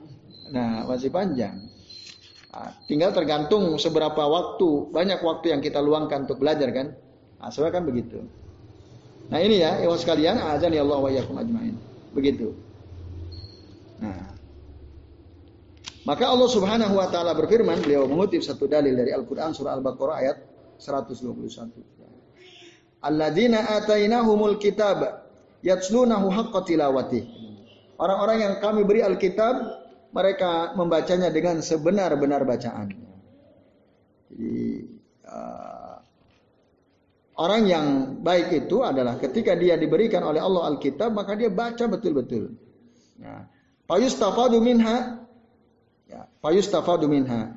Nah, 0.55 0.87
masih 0.87 1.11
panjang. 1.11 1.59
Nah, 2.55 2.71
tinggal 2.87 3.11
tergantung 3.11 3.75
seberapa 3.83 4.23
waktu, 4.23 4.95
banyak 4.95 5.19
waktu 5.19 5.51
yang 5.51 5.59
kita 5.59 5.83
luangkan 5.83 6.31
untuk 6.31 6.39
belajar 6.39 6.71
kan. 6.71 6.95
Nah, 7.43 7.51
sebenarnya 7.51 7.75
kan 7.83 7.85
begitu. 7.91 8.19
Nah 9.33 9.41
ini 9.43 9.65
ya, 9.65 9.83
ikhwan 9.83 9.99
sekalian, 9.99 10.39
azan 10.39 10.71
ya 10.71 10.87
Allah 10.87 11.03
wa 11.03 11.11
ajmain. 11.11 11.75
Begitu. 12.13 12.53
Nah, 13.99 14.37
maka 16.05 16.29
Allah 16.29 16.51
Subhanahu 16.53 16.95
wa 17.01 17.09
taala 17.09 17.33
berfirman, 17.33 17.81
beliau 17.81 18.05
mengutip 18.05 18.45
satu 18.45 18.69
dalil 18.69 18.93
dari 18.93 19.11
Al-Qur'an 19.11 19.57
surah 19.57 19.73
Al-Baqarah 19.81 20.17
ayat 20.21 20.37
121. 20.77 21.73
Alladzina 23.03 23.81
atainahumul 23.81 24.61
kitab 24.61 25.22
yatslunahu 25.63 26.29
haqqa 26.29 26.67
tilawati. 26.67 27.21
Orang-orang 27.97 28.39
yang 28.43 28.55
kami 28.59 28.83
beri 28.83 29.01
Alkitab, 29.07 29.55
mereka 30.13 30.77
membacanya 30.77 31.31
dengan 31.31 31.63
sebenar-benar 31.63 32.45
bacaan. 32.45 32.93
Jadi 34.29 34.85
uh, 35.25 35.97
orang 37.41 37.63
yang 37.65 37.87
baik 38.21 38.67
itu 38.67 38.83
adalah 38.85 39.17
ketika 39.17 39.57
dia 39.57 39.79
diberikan 39.79 40.21
oleh 40.27 40.43
Allah 40.43 40.75
Alkitab, 40.75 41.15
maka 41.15 41.39
dia 41.39 41.49
baca 41.49 41.85
betul-betul. 41.89 42.59
Nah, 43.23 43.47
Payustafadu 43.87 44.59
minha 44.59 45.23
Ya, 46.13 46.29
fayustafadu 46.45 47.09
minha. 47.09 47.57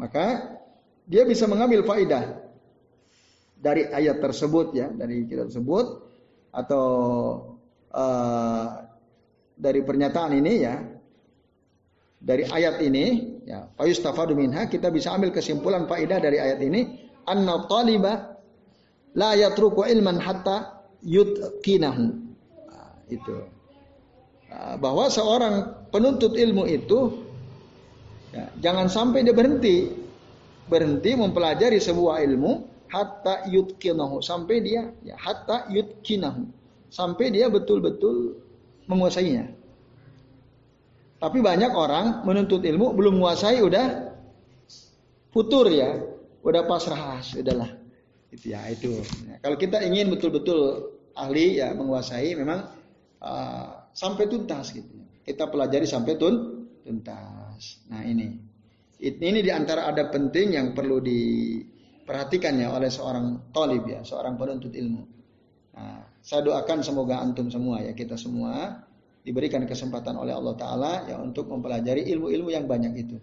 Maka 0.00 0.56
dia 1.04 1.28
bisa 1.28 1.44
mengambil 1.44 1.84
faidah 1.84 2.40
dari 3.60 3.84
ayat 3.84 4.16
tersebut 4.24 4.72
ya, 4.72 4.88
dari 4.88 5.28
kitab 5.28 5.52
tersebut 5.52 6.00
atau 6.52 6.86
uh, 7.90 8.66
dari 9.56 9.80
pernyataan 9.82 10.32
ini 10.38 10.54
ya. 10.60 10.76
Dari 12.22 12.46
ayat 12.46 12.78
ini 12.78 13.34
ya, 13.50 13.66
fayustafadu 13.74 14.38
minha 14.38 14.70
kita 14.70 14.94
bisa 14.94 15.10
ambil 15.10 15.34
kesimpulan 15.34 15.90
faidah 15.90 16.22
dari 16.22 16.38
ayat 16.38 16.62
ini 16.62 17.10
anna 17.26 17.66
taliba 17.66 18.38
la 19.18 19.34
yatruku 19.34 19.82
ilman 19.90 20.22
hatta 20.22 20.86
yutqinahu. 21.02 22.14
Nah, 22.70 22.94
itu. 23.10 23.42
Nah, 24.46 24.78
bahwa 24.78 25.10
seorang 25.10 25.90
penuntut 25.90 26.38
ilmu 26.38 26.62
itu 26.70 27.26
Ya, 28.32 28.48
jangan 28.64 28.88
sampai 28.88 29.28
dia 29.28 29.36
berhenti 29.36 29.92
berhenti 30.64 31.12
mempelajari 31.12 31.76
sebuah 31.76 32.24
ilmu 32.24 32.64
hatta 32.92 33.48
yutkinahu 33.48 34.20
sampai 34.20 34.60
dia 34.60 34.92
ya 35.00 35.16
hatta 35.16 35.64
yutkinahu 35.72 36.44
sampai 36.92 37.32
dia 37.32 37.48
betul-betul 37.48 38.36
menguasainya. 38.84 39.48
Tapi 41.16 41.38
banyak 41.40 41.72
orang 41.72 42.26
menuntut 42.28 42.60
ilmu 42.60 42.92
belum 42.92 43.16
menguasai 43.22 43.64
udah 43.64 44.12
futur 45.32 45.70
ya, 45.72 46.02
udah 46.44 46.62
pasrah, 46.68 47.24
sudahlah. 47.24 47.72
Itu 48.28 48.52
ya 48.52 48.68
itu. 48.68 49.00
Ya, 49.24 49.40
kalau 49.40 49.56
kita 49.56 49.80
ingin 49.80 50.12
betul-betul 50.12 50.92
ahli 51.16 51.62
ya 51.62 51.72
menguasai 51.72 52.36
memang 52.36 52.68
uh, 53.22 53.88
sampai 53.96 54.28
tuntas 54.28 54.74
gitu. 54.74 54.90
Kita 55.22 55.48
pelajari 55.48 55.86
sampai 55.86 56.18
tun 56.18 56.66
tuntas. 56.82 57.86
Nah 57.86 58.02
ini, 58.02 58.34
ini 58.98 59.40
di 59.40 59.52
antara 59.54 59.86
ada 59.86 60.10
penting 60.10 60.58
yang 60.58 60.74
perlu 60.74 60.98
diperhatikannya 62.12 62.68
oleh 62.68 62.92
seorang 62.92 63.48
tolib 63.56 63.88
ya, 63.88 64.04
seorang 64.04 64.36
penuntut 64.36 64.76
ilmu. 64.76 65.02
Nah, 65.72 66.04
saya 66.20 66.44
doakan 66.44 66.84
semoga 66.84 67.24
antum 67.24 67.48
semua 67.48 67.80
ya 67.80 67.96
kita 67.96 68.20
semua 68.20 68.84
diberikan 69.24 69.64
kesempatan 69.64 70.20
oleh 70.20 70.36
Allah 70.36 70.52
Taala 70.52 70.92
ya 71.08 71.16
untuk 71.16 71.48
mempelajari 71.48 72.04
ilmu-ilmu 72.12 72.52
yang 72.52 72.68
banyak 72.68 72.92
itu. 73.00 73.16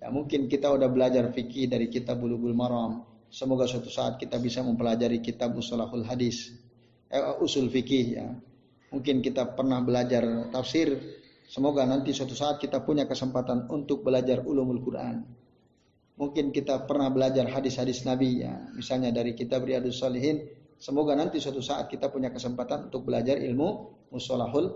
Ya 0.00 0.08
mungkin 0.08 0.48
kita 0.48 0.72
udah 0.72 0.88
belajar 0.88 1.28
fikih 1.36 1.68
dari 1.68 1.92
kitab 1.92 2.24
Bulughul 2.24 2.56
Maram. 2.56 3.04
Semoga 3.28 3.68
suatu 3.68 3.92
saat 3.92 4.16
kita 4.16 4.40
bisa 4.40 4.64
mempelajari 4.64 5.20
kitab 5.20 5.52
Usulul 5.52 6.08
Hadis, 6.08 6.48
eh, 7.12 7.20
usul 7.44 7.68
fikih 7.68 8.06
ya. 8.08 8.32
Mungkin 8.88 9.20
kita 9.20 9.52
pernah 9.52 9.84
belajar 9.84 10.48
tafsir 10.48 10.96
Semoga 11.44 11.84
nanti 11.84 12.16
suatu 12.16 12.32
saat 12.32 12.56
kita 12.56 12.80
punya 12.80 13.04
kesempatan 13.04 13.68
untuk 13.68 14.00
belajar 14.00 14.40
ulumul 14.48 14.80
Quran. 14.80 15.43
Mungkin 16.14 16.54
kita 16.54 16.86
pernah 16.86 17.10
belajar 17.10 17.42
hadis-hadis 17.50 18.06
Nabi 18.06 18.46
ya, 18.46 18.54
misalnya 18.70 19.10
dari 19.10 19.34
kitab 19.34 19.66
Riyadus 19.66 19.98
Salihin. 19.98 20.46
Semoga 20.78 21.18
nanti 21.18 21.42
suatu 21.42 21.58
saat 21.58 21.90
kita 21.90 22.06
punya 22.06 22.30
kesempatan 22.30 22.86
untuk 22.86 23.08
belajar 23.08 23.34
ilmu 23.34 23.90
musolahul 24.14 24.70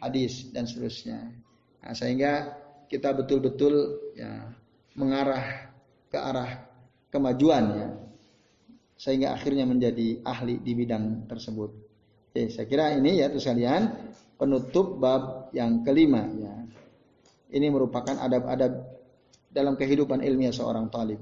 hadis 0.00 0.48
dan 0.56 0.64
seterusnya. 0.64 1.36
Nah, 1.84 1.92
sehingga 1.92 2.56
kita 2.88 3.12
betul-betul 3.12 3.74
ya 4.16 4.48
mengarah 4.96 5.68
ke 6.08 6.16
arah 6.16 6.64
kemajuan 7.12 7.64
ya. 7.76 7.88
Sehingga 8.96 9.36
akhirnya 9.36 9.64
menjadi 9.68 10.20
ahli 10.24 10.60
di 10.60 10.72
bidang 10.76 11.28
tersebut. 11.28 11.70
Oke, 12.30 12.48
saya 12.52 12.64
kira 12.68 12.96
ini 12.96 13.20
ya 13.20 13.28
tuh 13.28 13.40
sekalian 13.40 14.12
penutup 14.40 14.96
bab 14.96 15.52
yang 15.52 15.84
kelima 15.84 16.24
ya. 16.36 16.54
Ini 17.50 17.68
merupakan 17.68 18.16
adab-adab 18.16 18.89
dalam 19.50 19.74
kehidupan 19.74 20.22
ilmiah 20.22 20.54
seorang 20.54 20.86
talib. 20.88 21.18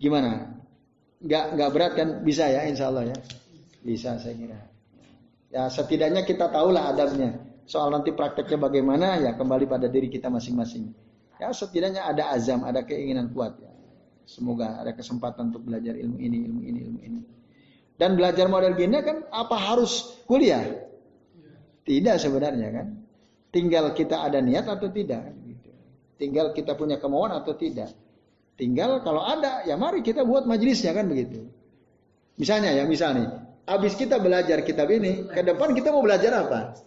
Gimana? 0.00 0.58
Gak, 1.22 1.54
gak 1.54 1.70
berat 1.70 1.92
kan? 1.94 2.08
Bisa 2.26 2.50
ya 2.50 2.66
insya 2.66 2.90
Allah 2.90 3.14
ya. 3.14 3.18
Bisa 3.84 4.18
saya 4.18 4.34
kira. 4.34 4.58
Ya 5.52 5.68
setidaknya 5.68 6.24
kita 6.24 6.48
tahulah 6.48 6.90
adabnya. 6.90 7.38
Soal 7.68 7.94
nanti 7.94 8.10
prakteknya 8.10 8.58
bagaimana 8.58 9.20
ya 9.22 9.38
kembali 9.38 9.70
pada 9.70 9.86
diri 9.86 10.10
kita 10.10 10.26
masing-masing. 10.32 10.90
Ya 11.38 11.52
setidaknya 11.54 12.02
ada 12.08 12.34
azam, 12.34 12.66
ada 12.66 12.82
keinginan 12.82 13.30
kuat 13.30 13.54
ya. 13.60 13.70
Semoga 14.26 14.80
ada 14.80 14.96
kesempatan 14.96 15.52
untuk 15.54 15.68
belajar 15.68 15.94
ilmu 15.94 16.18
ini, 16.18 16.36
ilmu 16.48 16.60
ini, 16.64 16.78
ilmu 16.88 17.00
ini. 17.04 17.20
Dan 17.94 18.18
belajar 18.18 18.48
model 18.50 18.74
gini 18.74 18.98
kan 19.04 19.28
apa 19.30 19.54
harus 19.54 20.24
kuliah? 20.26 20.64
Tidak 21.82 22.16
sebenarnya 22.18 22.68
kan. 22.72 22.86
Tinggal 23.52 23.92
kita 23.92 24.24
ada 24.24 24.40
niat 24.40 24.64
atau 24.64 24.88
tidak. 24.88 25.41
Tinggal 26.22 26.54
kita 26.54 26.78
punya 26.78 27.02
kemauan 27.02 27.34
atau 27.34 27.58
tidak. 27.58 27.90
Tinggal 28.54 29.02
kalau 29.02 29.26
ada, 29.26 29.66
ya 29.66 29.74
mari 29.74 30.06
kita 30.06 30.22
buat 30.22 30.46
majelisnya 30.46 30.94
kan 30.94 31.10
begitu. 31.10 31.50
Misalnya 32.38 32.70
ya, 32.70 32.86
misal 32.86 33.18
nih, 33.18 33.26
habis 33.66 33.98
kita 33.98 34.22
belajar 34.22 34.62
kitab 34.62 34.86
ini, 34.94 35.26
ke 35.26 35.42
depan 35.42 35.74
kita 35.74 35.90
mau 35.90 35.98
belajar 35.98 36.46
apa? 36.46 36.78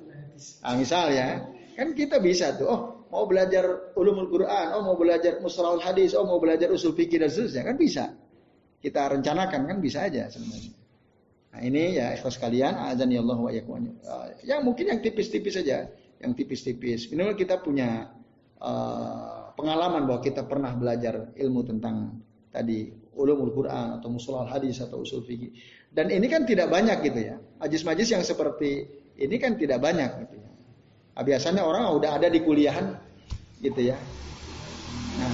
Ah, 0.64 0.80
misal 0.80 1.12
ya, 1.12 1.44
kan 1.76 1.92
kita 1.92 2.24
bisa 2.24 2.56
tuh, 2.56 2.72
oh 2.72 2.82
mau 3.12 3.28
belajar 3.28 3.92
ulumul 4.00 4.32
Quran, 4.32 4.72
oh 4.72 4.88
mau 4.88 4.96
belajar 4.96 5.44
mustalahul 5.44 5.84
hadis, 5.84 6.16
oh 6.16 6.24
mau 6.24 6.40
belajar 6.40 6.72
usul 6.72 6.96
fikih 6.96 7.20
dan 7.20 7.28
seterusnya, 7.28 7.68
kan 7.68 7.76
bisa. 7.76 8.16
Kita 8.80 9.12
rencanakan 9.20 9.68
kan 9.68 9.78
bisa 9.84 10.08
aja 10.08 10.32
sebenarnya. 10.32 10.72
Nah 11.52 11.60
ini 11.60 12.00
ya 12.00 12.16
ikhlas 12.16 12.40
kalian, 12.40 12.72
azan 12.72 13.12
ya 13.12 13.20
Allah 13.20 13.36
wa 13.36 13.52
Yang 14.48 14.62
mungkin 14.64 14.96
yang 14.96 15.00
tipis-tipis 15.04 15.60
saja, 15.60 15.92
yang 16.24 16.32
tipis-tipis. 16.32 17.12
Minimal 17.12 17.36
kita 17.36 17.60
punya 17.60 18.15
uh, 18.66 19.54
pengalaman 19.54 20.10
bahwa 20.10 20.22
kita 20.26 20.44
pernah 20.50 20.74
belajar 20.74 21.32
ilmu 21.38 21.62
tentang 21.64 22.18
tadi 22.50 22.90
ulumul 23.16 23.54
Quran 23.56 24.02
atau 24.02 24.10
musalal 24.12 24.50
hadis 24.50 24.82
atau 24.82 25.06
usul 25.06 25.24
fikih. 25.24 25.54
Dan 25.94 26.12
ini 26.12 26.28
kan 26.28 26.44
tidak 26.44 26.68
banyak 26.68 27.08
gitu 27.08 27.20
ya. 27.32 27.36
Majlis-majlis 27.64 28.10
yang 28.12 28.24
seperti 28.26 28.84
ini 29.16 29.36
kan 29.40 29.56
tidak 29.56 29.80
banyak 29.80 30.28
gitu 30.28 30.36
ya. 30.36 30.50
Nah, 31.16 31.24
biasanya 31.24 31.64
orang 31.64 31.88
udah 31.96 32.20
ada 32.20 32.28
di 32.28 32.44
kuliahan 32.44 33.00
gitu 33.64 33.80
ya. 33.80 33.96
Nah, 35.16 35.32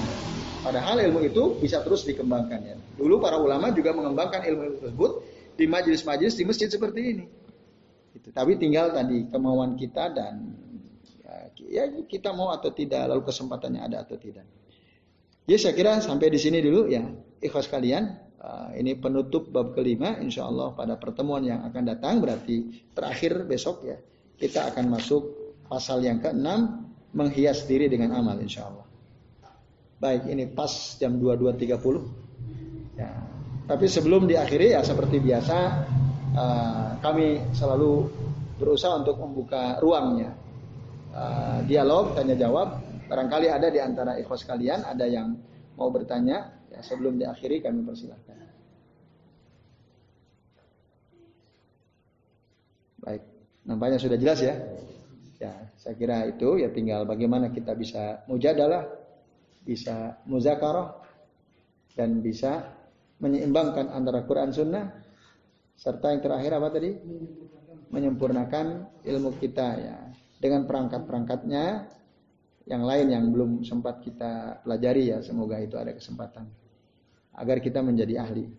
padahal 0.62 1.02
ilmu 1.02 1.26
itu 1.26 1.58
bisa 1.58 1.82
terus 1.82 2.06
dikembangkan 2.06 2.62
ya. 2.62 2.78
Dulu 3.02 3.18
para 3.18 3.42
ulama 3.42 3.74
juga 3.74 3.98
mengembangkan 3.98 4.46
ilmu 4.46 4.78
tersebut 4.78 5.12
di 5.58 5.66
majelis-majelis 5.66 6.38
di 6.38 6.46
masjid 6.46 6.70
seperti 6.70 7.02
ini. 7.02 7.26
Gitu. 8.14 8.30
Tapi 8.30 8.62
tinggal 8.62 8.94
tadi 8.94 9.26
kemauan 9.34 9.74
kita 9.74 10.14
dan 10.14 10.54
ya, 11.72 11.88
kita 11.88 12.36
mau 12.36 12.52
atau 12.52 12.76
tidak, 12.76 13.08
lalu 13.08 13.24
kesempatannya 13.24 13.82
ada 13.82 14.04
atau 14.04 14.20
tidak. 14.20 14.44
Ya 15.50 15.58
saya 15.58 15.74
kira 15.74 15.98
sampai 16.04 16.30
di 16.30 16.40
sini 16.40 16.62
dulu 16.62 16.92
ya 16.92 17.02
ikhlas 17.42 17.68
kalian. 17.72 18.30
Uh, 18.42 18.74
ini 18.74 18.98
penutup 18.98 19.54
bab 19.54 19.78
kelima, 19.78 20.18
insya 20.18 20.50
Allah 20.50 20.74
pada 20.74 20.98
pertemuan 20.98 21.46
yang 21.46 21.62
akan 21.62 21.84
datang 21.86 22.18
berarti 22.18 22.90
terakhir 22.90 23.46
besok 23.46 23.86
ya 23.86 24.02
kita 24.42 24.74
akan 24.74 24.98
masuk 24.98 25.54
pasal 25.70 26.02
yang 26.02 26.18
keenam 26.18 26.90
menghias 27.14 27.70
diri 27.70 27.86
dengan 27.86 28.18
amal 28.18 28.34
insya 28.42 28.66
Allah. 28.66 28.90
Baik 30.02 30.26
ini 30.26 30.50
pas 30.50 30.98
jam 30.98 31.22
22.30 31.22 32.98
ya. 32.98 33.10
Tapi 33.70 33.86
sebelum 33.86 34.26
diakhiri 34.26 34.74
ya 34.74 34.82
seperti 34.82 35.22
biasa 35.22 35.58
uh, 36.34 36.90
kami 36.98 37.54
selalu 37.54 38.10
berusaha 38.58 38.98
untuk 39.06 39.22
membuka 39.22 39.78
ruangnya 39.78 40.34
uh, 41.12 41.60
dialog 41.68 42.16
tanya 42.16 42.36
jawab 42.36 42.92
Barangkali 43.12 43.52
ada 43.52 43.68
di 43.68 43.76
antara 43.76 44.16
ikhwas 44.16 44.48
kalian 44.48 44.88
ada 44.88 45.04
yang 45.04 45.36
mau 45.76 45.92
bertanya, 45.92 46.48
ya 46.72 46.80
sebelum 46.80 47.20
diakhiri 47.20 47.60
kami 47.60 47.84
persilahkan. 47.84 48.40
Baik, 53.04 53.20
nampaknya 53.68 54.00
sudah 54.00 54.16
jelas 54.16 54.40
ya. 54.40 54.56
Ya, 55.44 55.52
saya 55.76 56.00
kira 56.00 56.24
itu 56.32 56.64
ya 56.64 56.72
tinggal 56.72 57.04
bagaimana 57.04 57.52
kita 57.52 57.76
bisa 57.76 58.24
mujadalah, 58.32 58.88
bisa 59.68 60.16
muzakarah 60.24 60.96
dan 62.00 62.24
bisa 62.24 62.64
menyeimbangkan 63.20 63.92
antara 63.92 64.24
Quran 64.24 64.56
Sunnah 64.56 64.88
serta 65.76 66.16
yang 66.16 66.24
terakhir 66.24 66.56
apa 66.56 66.72
tadi? 66.72 66.96
Menyempurnakan 67.92 68.88
ilmu 69.04 69.36
kita 69.36 69.68
ya 69.84 70.12
dengan 70.42 70.66
perangkat-perangkatnya 70.66 71.86
yang 72.66 72.82
lain 72.82 73.14
yang 73.14 73.30
belum 73.30 73.62
sempat 73.62 74.02
kita 74.02 74.66
pelajari 74.66 75.14
ya 75.14 75.22
semoga 75.22 75.62
itu 75.62 75.78
ada 75.78 75.94
kesempatan 75.94 76.50
agar 77.38 77.62
kita 77.64 77.80
menjadi 77.80 78.26
ahli. 78.26 78.50